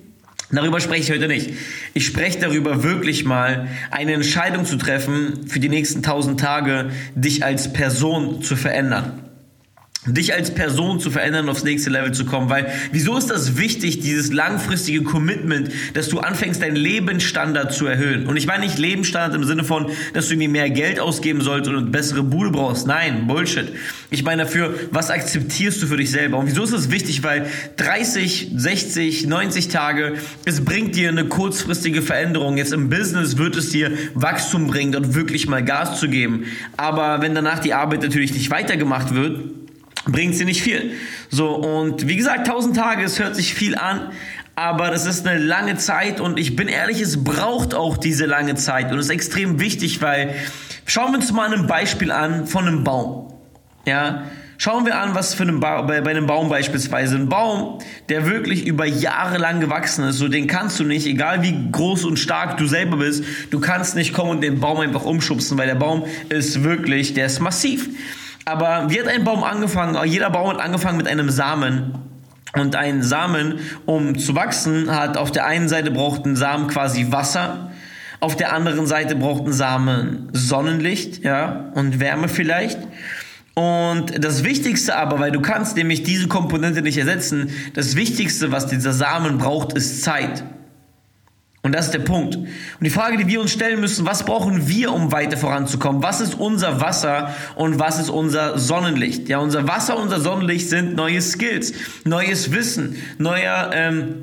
Darüber 0.50 0.80
spreche 0.80 1.02
ich 1.02 1.10
heute 1.10 1.28
nicht. 1.28 1.50
Ich 1.92 2.06
spreche 2.06 2.38
darüber, 2.38 2.84
wirklich 2.84 3.24
mal 3.24 3.68
eine 3.90 4.12
Entscheidung 4.12 4.64
zu 4.64 4.76
treffen, 4.76 5.46
für 5.48 5.58
die 5.58 5.68
nächsten 5.68 6.02
tausend 6.02 6.38
Tage 6.38 6.90
dich 7.14 7.44
als 7.44 7.72
Person 7.72 8.42
zu 8.42 8.54
verändern 8.54 9.25
dich 10.06 10.34
als 10.34 10.54
Person 10.54 11.00
zu 11.00 11.10
verändern, 11.10 11.48
aufs 11.48 11.64
nächste 11.64 11.90
Level 11.90 12.12
zu 12.12 12.24
kommen. 12.24 12.48
Weil, 12.48 12.72
wieso 12.92 13.16
ist 13.16 13.28
das 13.28 13.56
wichtig, 13.56 14.00
dieses 14.00 14.32
langfristige 14.32 15.02
Commitment, 15.02 15.70
dass 15.94 16.08
du 16.08 16.20
anfängst, 16.20 16.62
deinen 16.62 16.76
Lebensstandard 16.76 17.72
zu 17.72 17.86
erhöhen? 17.86 18.26
Und 18.26 18.36
ich 18.36 18.46
meine 18.46 18.64
nicht 18.64 18.78
Lebensstandard 18.78 19.34
im 19.34 19.44
Sinne 19.44 19.64
von, 19.64 19.90
dass 20.14 20.26
du 20.26 20.34
irgendwie 20.34 20.48
mehr 20.48 20.70
Geld 20.70 21.00
ausgeben 21.00 21.40
sollst 21.40 21.68
und 21.68 21.76
eine 21.76 21.86
bessere 21.86 22.22
Bude 22.22 22.50
brauchst. 22.50 22.86
Nein, 22.86 23.26
Bullshit. 23.26 23.72
Ich 24.10 24.22
meine 24.22 24.44
dafür, 24.44 24.74
was 24.92 25.10
akzeptierst 25.10 25.82
du 25.82 25.86
für 25.86 25.96
dich 25.96 26.10
selber? 26.10 26.38
Und 26.38 26.46
wieso 26.46 26.62
ist 26.62 26.72
das 26.72 26.90
wichtig? 26.90 27.22
Weil 27.22 27.46
30, 27.76 28.52
60, 28.54 29.26
90 29.26 29.68
Tage, 29.68 30.14
es 30.44 30.64
bringt 30.64 30.94
dir 30.94 31.08
eine 31.08 31.24
kurzfristige 31.24 32.02
Veränderung. 32.02 32.56
Jetzt 32.56 32.72
im 32.72 32.88
Business 32.88 33.36
wird 33.36 33.56
es 33.56 33.70
dir 33.70 33.90
Wachstum 34.14 34.68
bringen, 34.68 34.92
dort 34.92 35.14
wirklich 35.14 35.48
mal 35.48 35.64
Gas 35.64 35.98
zu 35.98 36.08
geben. 36.08 36.44
Aber 36.76 37.20
wenn 37.20 37.34
danach 37.34 37.58
die 37.58 37.74
Arbeit 37.74 38.02
natürlich 38.02 38.32
nicht 38.32 38.50
weitergemacht 38.50 39.14
wird, 39.14 39.65
bringt 40.06 40.34
sie 40.34 40.44
nicht 40.44 40.62
viel. 40.62 40.92
So, 41.30 41.50
und 41.54 42.08
wie 42.08 42.16
gesagt, 42.16 42.48
1000 42.48 42.76
Tage, 42.76 43.04
es 43.04 43.18
hört 43.18 43.36
sich 43.36 43.54
viel 43.54 43.76
an, 43.76 44.12
aber 44.54 44.90
das 44.90 45.04
ist 45.04 45.26
eine 45.26 45.38
lange 45.38 45.76
Zeit 45.76 46.20
und 46.20 46.38
ich 46.38 46.56
bin 46.56 46.68
ehrlich, 46.68 47.00
es 47.00 47.22
braucht 47.22 47.74
auch 47.74 47.96
diese 47.96 48.24
lange 48.24 48.54
Zeit 48.54 48.90
und 48.90 48.98
ist 48.98 49.10
extrem 49.10 49.60
wichtig, 49.60 50.00
weil 50.00 50.34
schauen 50.86 51.12
wir 51.12 51.18
uns 51.18 51.32
mal 51.32 51.52
ein 51.52 51.66
Beispiel 51.66 52.10
an 52.10 52.46
von 52.46 52.66
einem 52.66 52.84
Baum. 52.84 53.32
Ja, 53.84 54.24
Schauen 54.58 54.86
wir 54.86 54.98
an, 54.98 55.14
was 55.14 55.34
für 55.34 55.42
einen 55.42 55.60
ba 55.60 55.82
bei, 55.82 56.00
bei 56.00 56.10
einem 56.10 56.26
Baum 56.26 56.48
beispielsweise. 56.48 57.16
Ein 57.16 57.28
Baum, 57.28 57.78
der 58.08 58.26
wirklich 58.26 58.66
über 58.66 58.86
Jahre 58.86 59.36
lang 59.36 59.60
gewachsen 59.60 60.04
ist, 60.04 60.16
so 60.16 60.28
den 60.28 60.46
kannst 60.46 60.80
du 60.80 60.84
nicht, 60.84 61.06
egal 61.06 61.42
wie 61.42 61.54
groß 61.70 62.06
und 62.06 62.18
stark 62.18 62.56
du 62.56 62.66
selber 62.66 62.96
bist, 62.96 63.22
du 63.50 63.60
kannst 63.60 63.96
nicht 63.96 64.14
kommen 64.14 64.30
und 64.30 64.40
den 64.40 64.58
Baum 64.58 64.80
einfach 64.80 65.04
umschubsen, 65.04 65.58
weil 65.58 65.66
der 65.66 65.74
Baum 65.74 66.06
ist 66.30 66.62
wirklich, 66.62 67.12
der 67.12 67.26
ist 67.26 67.40
massiv. 67.40 67.90
Aber 68.48 68.88
wie 68.88 69.00
hat 69.00 69.08
ein 69.08 69.24
Baum 69.24 69.42
angefangen? 69.42 69.98
Jeder 70.06 70.30
Baum 70.30 70.48
hat 70.48 70.60
angefangen 70.60 70.96
mit 70.96 71.08
einem 71.08 71.30
Samen. 71.30 71.98
Und 72.54 72.76
ein 72.76 73.02
Samen, 73.02 73.58
um 73.86 74.16
zu 74.18 74.36
wachsen, 74.36 74.88
hat 74.90 75.16
auf 75.16 75.32
der 75.32 75.46
einen 75.46 75.68
Seite 75.68 75.90
braucht 75.90 76.24
ein 76.24 76.36
Samen 76.36 76.68
quasi 76.68 77.10
Wasser, 77.10 77.72
auf 78.20 78.36
der 78.36 78.54
anderen 78.54 78.86
Seite 78.86 79.16
braucht 79.16 79.46
ein 79.46 79.52
Samen 79.52 80.28
Sonnenlicht, 80.32 81.22
ja, 81.22 81.70
und 81.74 82.00
Wärme 82.00 82.28
vielleicht. 82.28 82.78
Und 83.54 84.24
das 84.24 84.44
Wichtigste 84.44 84.96
aber, 84.96 85.18
weil 85.18 85.32
du 85.32 85.40
kannst 85.40 85.76
nämlich 85.76 86.04
diese 86.04 86.28
Komponente 86.28 86.82
nicht 86.82 86.98
ersetzen, 86.98 87.50
das 87.74 87.96
Wichtigste, 87.96 88.52
was 88.52 88.68
dieser 88.68 88.92
Samen 88.92 89.38
braucht, 89.38 89.72
ist 89.72 90.02
Zeit. 90.02 90.44
Und 91.66 91.72
das 91.72 91.86
ist 91.86 91.94
der 91.94 91.98
Punkt. 91.98 92.36
Und 92.36 92.48
die 92.80 92.90
Frage, 92.90 93.16
die 93.16 93.26
wir 93.26 93.40
uns 93.40 93.50
stellen 93.50 93.80
müssen, 93.80 94.06
was 94.06 94.24
brauchen 94.24 94.68
wir, 94.68 94.92
um 94.92 95.10
weiter 95.10 95.36
voranzukommen? 95.36 96.00
Was 96.00 96.20
ist 96.20 96.36
unser 96.36 96.80
Wasser 96.80 97.34
und 97.56 97.80
was 97.80 97.98
ist 97.98 98.08
unser 98.08 98.56
Sonnenlicht? 98.56 99.28
Ja, 99.28 99.38
unser 99.38 99.66
Wasser, 99.66 99.98
unser 99.98 100.20
Sonnenlicht 100.20 100.68
sind 100.68 100.94
neue 100.94 101.20
Skills, 101.20 101.72
neues 102.04 102.52
Wissen, 102.52 102.94
neuer 103.18 103.72
ähm, 103.74 104.14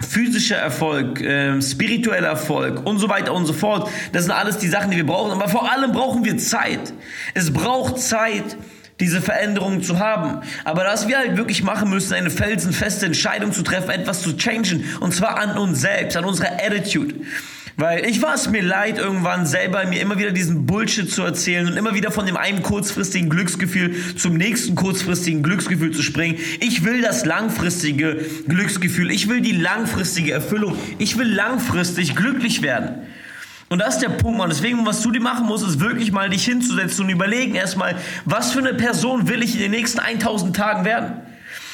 physischer 0.00 0.56
Erfolg, 0.56 1.20
äh, 1.20 1.60
spiritueller 1.60 2.28
Erfolg 2.28 2.86
und 2.86 2.98
so 2.98 3.10
weiter 3.10 3.34
und 3.34 3.44
so 3.44 3.52
fort. 3.52 3.90
Das 4.12 4.22
sind 4.22 4.32
alles 4.32 4.56
die 4.56 4.68
Sachen, 4.68 4.90
die 4.90 4.96
wir 4.96 5.04
brauchen. 5.06 5.32
Aber 5.32 5.48
vor 5.48 5.70
allem 5.70 5.92
brauchen 5.92 6.24
wir 6.24 6.38
Zeit. 6.38 6.94
Es 7.34 7.52
braucht 7.52 7.98
Zeit, 7.98 8.56
diese 9.00 9.20
Veränderung 9.20 9.82
zu 9.82 9.98
haben. 9.98 10.40
Aber 10.64 10.84
was 10.84 11.08
wir 11.08 11.18
halt 11.18 11.36
wirklich 11.36 11.62
machen 11.62 11.90
müssen, 11.90 12.14
eine 12.14 12.30
felsenfeste 12.30 13.06
Entscheidung 13.06 13.52
zu 13.52 13.62
treffen, 13.62 13.90
etwas 13.90 14.22
zu 14.22 14.36
changen. 14.36 14.84
Und 15.00 15.14
zwar 15.14 15.38
an 15.38 15.58
uns 15.58 15.80
selbst, 15.80 16.16
an 16.16 16.24
unserer 16.24 16.52
Attitude. 16.64 17.14
Weil 17.78 18.06
ich 18.06 18.22
war 18.22 18.34
es 18.34 18.48
mir 18.48 18.62
leid, 18.62 18.96
irgendwann 18.96 19.44
selber 19.44 19.84
mir 19.84 20.00
immer 20.00 20.18
wieder 20.18 20.30
diesen 20.30 20.64
Bullshit 20.64 21.12
zu 21.12 21.22
erzählen 21.22 21.66
und 21.66 21.76
immer 21.76 21.94
wieder 21.94 22.10
von 22.10 22.24
dem 22.24 22.38
einen 22.38 22.62
kurzfristigen 22.62 23.28
Glücksgefühl 23.28 23.94
zum 24.16 24.38
nächsten 24.38 24.74
kurzfristigen 24.76 25.42
Glücksgefühl 25.42 25.90
zu 25.90 26.02
springen. 26.02 26.38
Ich 26.60 26.84
will 26.84 27.02
das 27.02 27.26
langfristige 27.26 28.24
Glücksgefühl. 28.48 29.10
Ich 29.10 29.28
will 29.28 29.42
die 29.42 29.52
langfristige 29.52 30.32
Erfüllung. 30.32 30.78
Ich 30.96 31.18
will 31.18 31.30
langfristig 31.30 32.16
glücklich 32.16 32.62
werden. 32.62 33.06
Und 33.68 33.80
das 33.80 33.94
ist 33.94 34.02
der 34.02 34.10
Punkt, 34.10 34.38
Mann. 34.38 34.48
Deswegen, 34.48 34.86
was 34.86 35.02
du 35.02 35.10
dir 35.10 35.20
machen 35.20 35.46
musst, 35.46 35.66
ist 35.66 35.80
wirklich 35.80 36.12
mal 36.12 36.30
dich 36.30 36.44
hinzusetzen 36.44 37.04
und 37.04 37.10
überlegen 37.10 37.54
erstmal, 37.54 37.96
was 38.24 38.52
für 38.52 38.60
eine 38.60 38.74
Person 38.74 39.28
will 39.28 39.42
ich 39.42 39.54
in 39.54 39.60
den 39.60 39.72
nächsten 39.72 39.98
1000 39.98 40.54
Tagen 40.54 40.84
werden? 40.84 41.14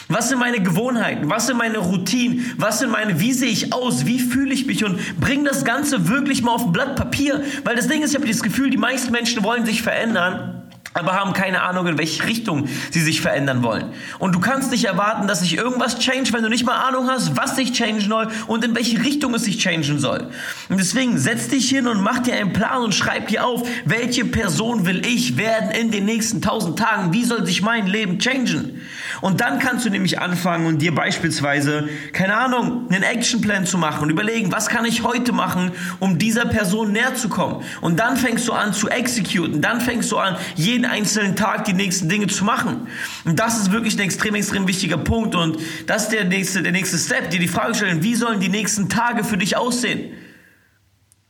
Was 0.08 0.28
sind 0.28 0.38
meine 0.38 0.60
Gewohnheiten? 0.60 1.30
Was 1.30 1.46
sind 1.46 1.58
meine 1.58 1.78
Routinen? 1.78 2.54
Was 2.56 2.80
sind 2.80 2.90
meine, 2.90 3.20
wie 3.20 3.32
sehe 3.32 3.50
ich 3.50 3.72
aus? 3.72 4.06
Wie 4.06 4.20
fühle 4.20 4.52
ich 4.52 4.66
mich? 4.66 4.84
Und 4.84 5.20
bring 5.20 5.44
das 5.44 5.64
Ganze 5.64 6.08
wirklich 6.08 6.42
mal 6.42 6.52
auf 6.52 6.66
ein 6.66 6.72
Blatt 6.72 6.96
Papier. 6.96 7.44
Weil 7.64 7.76
das 7.76 7.88
Ding 7.88 8.02
ist, 8.02 8.10
ich 8.10 8.16
habe 8.16 8.26
das 8.26 8.42
Gefühl, 8.42 8.70
die 8.70 8.76
meisten 8.76 9.12
Menschen 9.12 9.42
wollen 9.42 9.64
sich 9.64 9.82
verändern 9.82 10.61
aber 10.94 11.12
haben 11.14 11.32
keine 11.32 11.62
Ahnung, 11.62 11.86
in 11.86 11.98
welche 11.98 12.24
Richtung 12.24 12.68
sie 12.90 13.00
sich 13.00 13.20
verändern 13.20 13.62
wollen. 13.62 13.92
Und 14.18 14.34
du 14.34 14.40
kannst 14.40 14.70
nicht 14.70 14.84
erwarten, 14.84 15.26
dass 15.26 15.40
sich 15.40 15.56
irgendwas 15.56 15.98
change, 15.98 16.32
wenn 16.32 16.42
du 16.42 16.48
nicht 16.48 16.66
mal 16.66 16.76
Ahnung 16.86 17.08
hast, 17.08 17.36
was 17.36 17.56
sich 17.56 17.72
changen 17.72 18.00
soll 18.00 18.28
und 18.46 18.64
in 18.64 18.74
welche 18.74 19.02
Richtung 19.02 19.34
es 19.34 19.44
sich 19.44 19.58
changen 19.58 19.98
soll. 19.98 20.28
Und 20.68 20.78
deswegen 20.78 21.18
setz 21.18 21.48
dich 21.48 21.68
hin 21.68 21.86
und 21.86 22.02
mach 22.02 22.18
dir 22.18 22.34
einen 22.34 22.52
Plan 22.52 22.82
und 22.82 22.94
schreib 22.94 23.28
dir 23.28 23.46
auf, 23.46 23.66
welche 23.84 24.24
Person 24.24 24.86
will 24.86 25.06
ich 25.06 25.36
werden 25.36 25.70
in 25.70 25.90
den 25.90 26.04
nächsten 26.04 26.42
tausend 26.42 26.78
Tagen? 26.78 27.12
Wie 27.12 27.24
soll 27.24 27.46
sich 27.46 27.62
mein 27.62 27.86
Leben 27.86 28.18
changen? 28.18 28.82
Und 29.22 29.40
dann 29.40 29.60
kannst 29.60 29.86
du 29.86 29.90
nämlich 29.90 30.18
anfangen 30.18 30.66
und 30.66 30.82
dir 30.82 30.92
beispielsweise, 30.92 31.88
keine 32.12 32.36
Ahnung, 32.36 32.88
einen 32.90 33.04
Actionplan 33.04 33.66
zu 33.66 33.78
machen 33.78 34.02
und 34.02 34.10
überlegen, 34.10 34.50
was 34.50 34.68
kann 34.68 34.84
ich 34.84 35.04
heute 35.04 35.32
machen, 35.32 35.70
um 36.00 36.18
dieser 36.18 36.44
Person 36.44 36.90
näher 36.90 37.14
zu 37.14 37.28
kommen. 37.28 37.64
Und 37.80 38.00
dann 38.00 38.16
fängst 38.16 38.48
du 38.48 38.52
an 38.52 38.74
zu 38.74 38.88
executen. 38.88 39.62
Dann 39.62 39.80
fängst 39.80 40.10
du 40.10 40.18
an, 40.18 40.36
jeden 40.56 40.84
einzelnen 40.84 41.36
Tag 41.36 41.64
die 41.66 41.72
nächsten 41.72 42.08
Dinge 42.08 42.26
zu 42.26 42.44
machen. 42.44 42.88
Und 43.24 43.38
das 43.38 43.58
ist 43.58 43.70
wirklich 43.70 43.94
ein 43.94 44.00
extrem, 44.00 44.34
extrem 44.34 44.66
wichtiger 44.66 44.98
Punkt. 44.98 45.36
Und 45.36 45.56
das 45.86 46.04
ist 46.04 46.12
der 46.12 46.24
nächste, 46.24 46.60
der 46.64 46.72
nächste 46.72 46.98
Step, 46.98 47.30
dir 47.30 47.38
die 47.38 47.46
Frage 47.46 47.76
stellen, 47.76 48.02
wie 48.02 48.16
sollen 48.16 48.40
die 48.40 48.48
nächsten 48.48 48.88
Tage 48.88 49.22
für 49.22 49.38
dich 49.38 49.56
aussehen? 49.56 50.12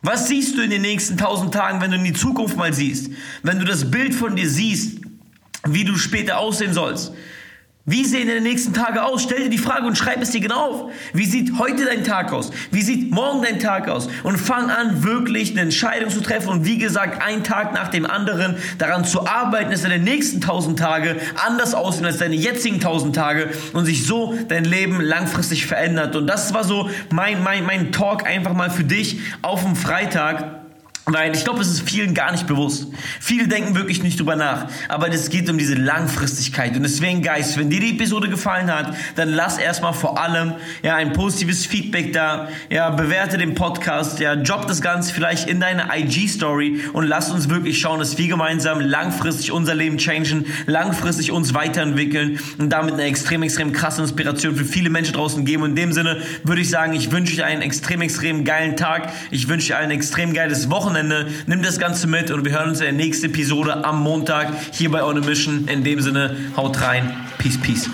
Was 0.01 0.29
siehst 0.29 0.57
du 0.57 0.63
in 0.63 0.71
den 0.71 0.83
nächsten 0.83 1.19
tausend 1.19 1.53
Tagen, 1.53 1.83
wenn 1.83 1.91
du 1.91 1.99
in 1.99 2.05
die 2.05 2.15
Zukunft 2.15 2.57
mal 2.57 2.73
siehst? 2.73 3.11
Wenn 3.43 3.59
du 3.59 3.67
das 3.67 3.91
Bild 3.91 4.15
von 4.15 4.35
dir 4.35 4.49
siehst, 4.49 5.03
wie 5.67 5.85
du 5.85 5.97
später 5.97 6.39
aussehen 6.39 6.73
sollst? 6.73 7.13
Wie 7.85 8.05
sehen 8.05 8.29
deine 8.29 8.41
nächsten 8.41 8.73
Tage 8.73 9.03
aus? 9.03 9.25
Stell 9.25 9.43
dir 9.43 9.51
die 9.51 9.59
Frage 9.59 9.87
und 9.87 9.99
schreib 9.99 10.23
es 10.23 10.31
dir 10.31 10.41
genau 10.41 10.71
auf. 10.71 10.93
Wie 11.13 11.27
sieht 11.27 11.59
heute 11.59 11.85
dein 11.85 12.05
Tag 12.05 12.33
aus? 12.33 12.53
Wie 12.71 12.81
sieht 12.81 13.11
morgen 13.11 13.43
dein 13.43 13.59
Tag 13.59 13.89
aus? 13.89 14.09
Und 14.23 14.37
fang 14.37 14.71
an, 14.71 15.03
wirklich 15.03 15.51
eine 15.51 15.63
Entscheidung 15.63 16.09
zu 16.09 16.21
treffen 16.21 16.49
und 16.49 16.65
wie 16.65 16.79
gesagt, 16.79 17.21
ein 17.27 17.43
Tag 17.43 17.75
nach 17.75 17.89
dem 17.89 18.07
anderen 18.07 18.55
daran 18.79 19.05
zu 19.05 19.27
arbeiten, 19.27 19.73
dass 19.73 19.83
deine 19.83 19.99
nächsten 19.99 20.41
tausend 20.41 20.79
Tage 20.79 21.17
anders 21.45 21.75
aussehen 21.75 22.07
als 22.07 22.19
deine 22.19 22.37
jetzigen 22.37 22.79
tausend 22.79 23.17
Tage 23.17 23.51
und 23.73 23.85
sich 23.85 24.07
so 24.07 24.39
dein 24.47 24.65
Leben 24.65 25.01
langfristig 25.01 25.67
verändert. 25.67 26.15
Und 26.15 26.29
das 26.29 26.55
war 26.55 26.63
so 26.63 26.89
mein, 27.11 27.43
mein, 27.43 27.67
mein 27.67 27.91
Talk 27.91 28.25
einfach 28.25 28.53
mal 28.53 28.71
für 28.71 28.85
dich 28.85 29.19
auf 29.43 29.65
dem 29.65 29.75
Freitag. 29.75 30.62
Weil 31.07 31.35
ich 31.35 31.43
glaube, 31.43 31.61
es 31.61 31.69
ist 31.69 31.83
vielen 31.83 32.15
gar 32.15 32.31
nicht 32.31 32.47
bewusst. 32.47 32.87
Viele 33.19 33.49
denken 33.49 33.75
wirklich 33.75 34.05
nicht 34.05 34.21
drüber 34.21 34.37
nach. 34.37 34.69
Aber 34.89 35.09
es 35.09 35.31
geht 35.31 35.51
um 35.51 35.59
diese 35.59 35.75
Langfristigkeit. 35.75 36.77
Und 36.77 36.85
deswegen, 36.85 37.23
Guys, 37.23 37.57
wenn 37.59 37.71
dir 37.71 37.81
die 37.81 37.91
Episode 37.91 38.29
gefallen 38.29 38.73
hat, 38.73 38.95
dann 39.17 39.31
lass 39.31 39.59
erstmal 39.59 39.95
vor 39.95 40.21
allem 40.23 40.55
ja, 40.85 40.95
ein 40.95 41.13
positives 41.13 41.67
Feedback 41.67 42.13
da. 42.13 42.51
Ja, 42.71 42.91
bewerte 42.91 43.37
den 43.37 43.57
Podcast. 43.57 44.21
Ja, 44.21 44.35
job 44.35 44.69
das 44.69 44.81
Ganze 44.81 45.13
vielleicht 45.13 45.49
in 45.49 45.59
deine 45.59 45.89
IG-Story 45.93 46.83
und 46.93 47.09
lass 47.09 47.33
uns 47.33 47.49
wirklich 47.49 47.81
schauen, 47.81 47.99
dass 47.99 48.17
wir 48.17 48.29
gemeinsam 48.29 48.79
langfristig 48.79 49.51
unser 49.51 49.75
Leben 49.75 49.99
changen, 49.99 50.47
langfristig 50.67 51.33
uns 51.33 51.53
weiterentwickeln 51.53 52.39
und 52.59 52.71
damit 52.71 52.95
eine 52.95 53.03
extrem, 53.03 53.43
extrem 53.43 53.73
krasse 53.73 54.03
Inspiration 54.03 54.55
für 54.55 54.65
viele 54.65 54.89
Menschen 54.89 55.15
draußen 55.15 55.45
geben. 55.45 55.65
Und 55.65 55.71
in 55.71 55.77
dem 55.77 55.93
Sinne 55.93 56.23
würde 56.45 56.61
ich 56.63 56.71
sagen, 56.71 56.93
ich 56.93 57.11
wünsche 57.11 57.35
dir 57.35 57.47
einen 57.47 57.63
extrem, 57.63 58.03
extrem 58.03 58.45
geilen 58.45 58.77
Tag. 58.77 59.13
Ich 59.33 59.49
wünsche 59.49 59.69
dir 59.69 59.79
ein 59.79 59.91
extrem 59.91 60.33
geiles 60.33 60.71
Wochenende. 60.71 60.92
Wochenende. 60.93 61.27
Nimm 61.47 61.63
das 61.63 61.79
Ganze 61.79 62.07
mit 62.07 62.31
und 62.31 62.45
wir 62.45 62.53
hören 62.53 62.69
uns 62.69 62.81
in 62.81 62.85
der 62.85 62.93
nächsten 62.93 63.27
Episode 63.27 63.83
am 63.83 64.03
Montag 64.03 64.53
hier 64.73 64.91
bei 64.91 65.03
On 65.03 65.17
a 65.17 65.21
Mission. 65.21 65.67
In 65.67 65.85
dem 65.85 66.03
Sinne, 66.03 66.37
haut 66.55 66.83
rein. 66.83 67.17
Peace, 67.39 67.59
peace. 67.59 67.89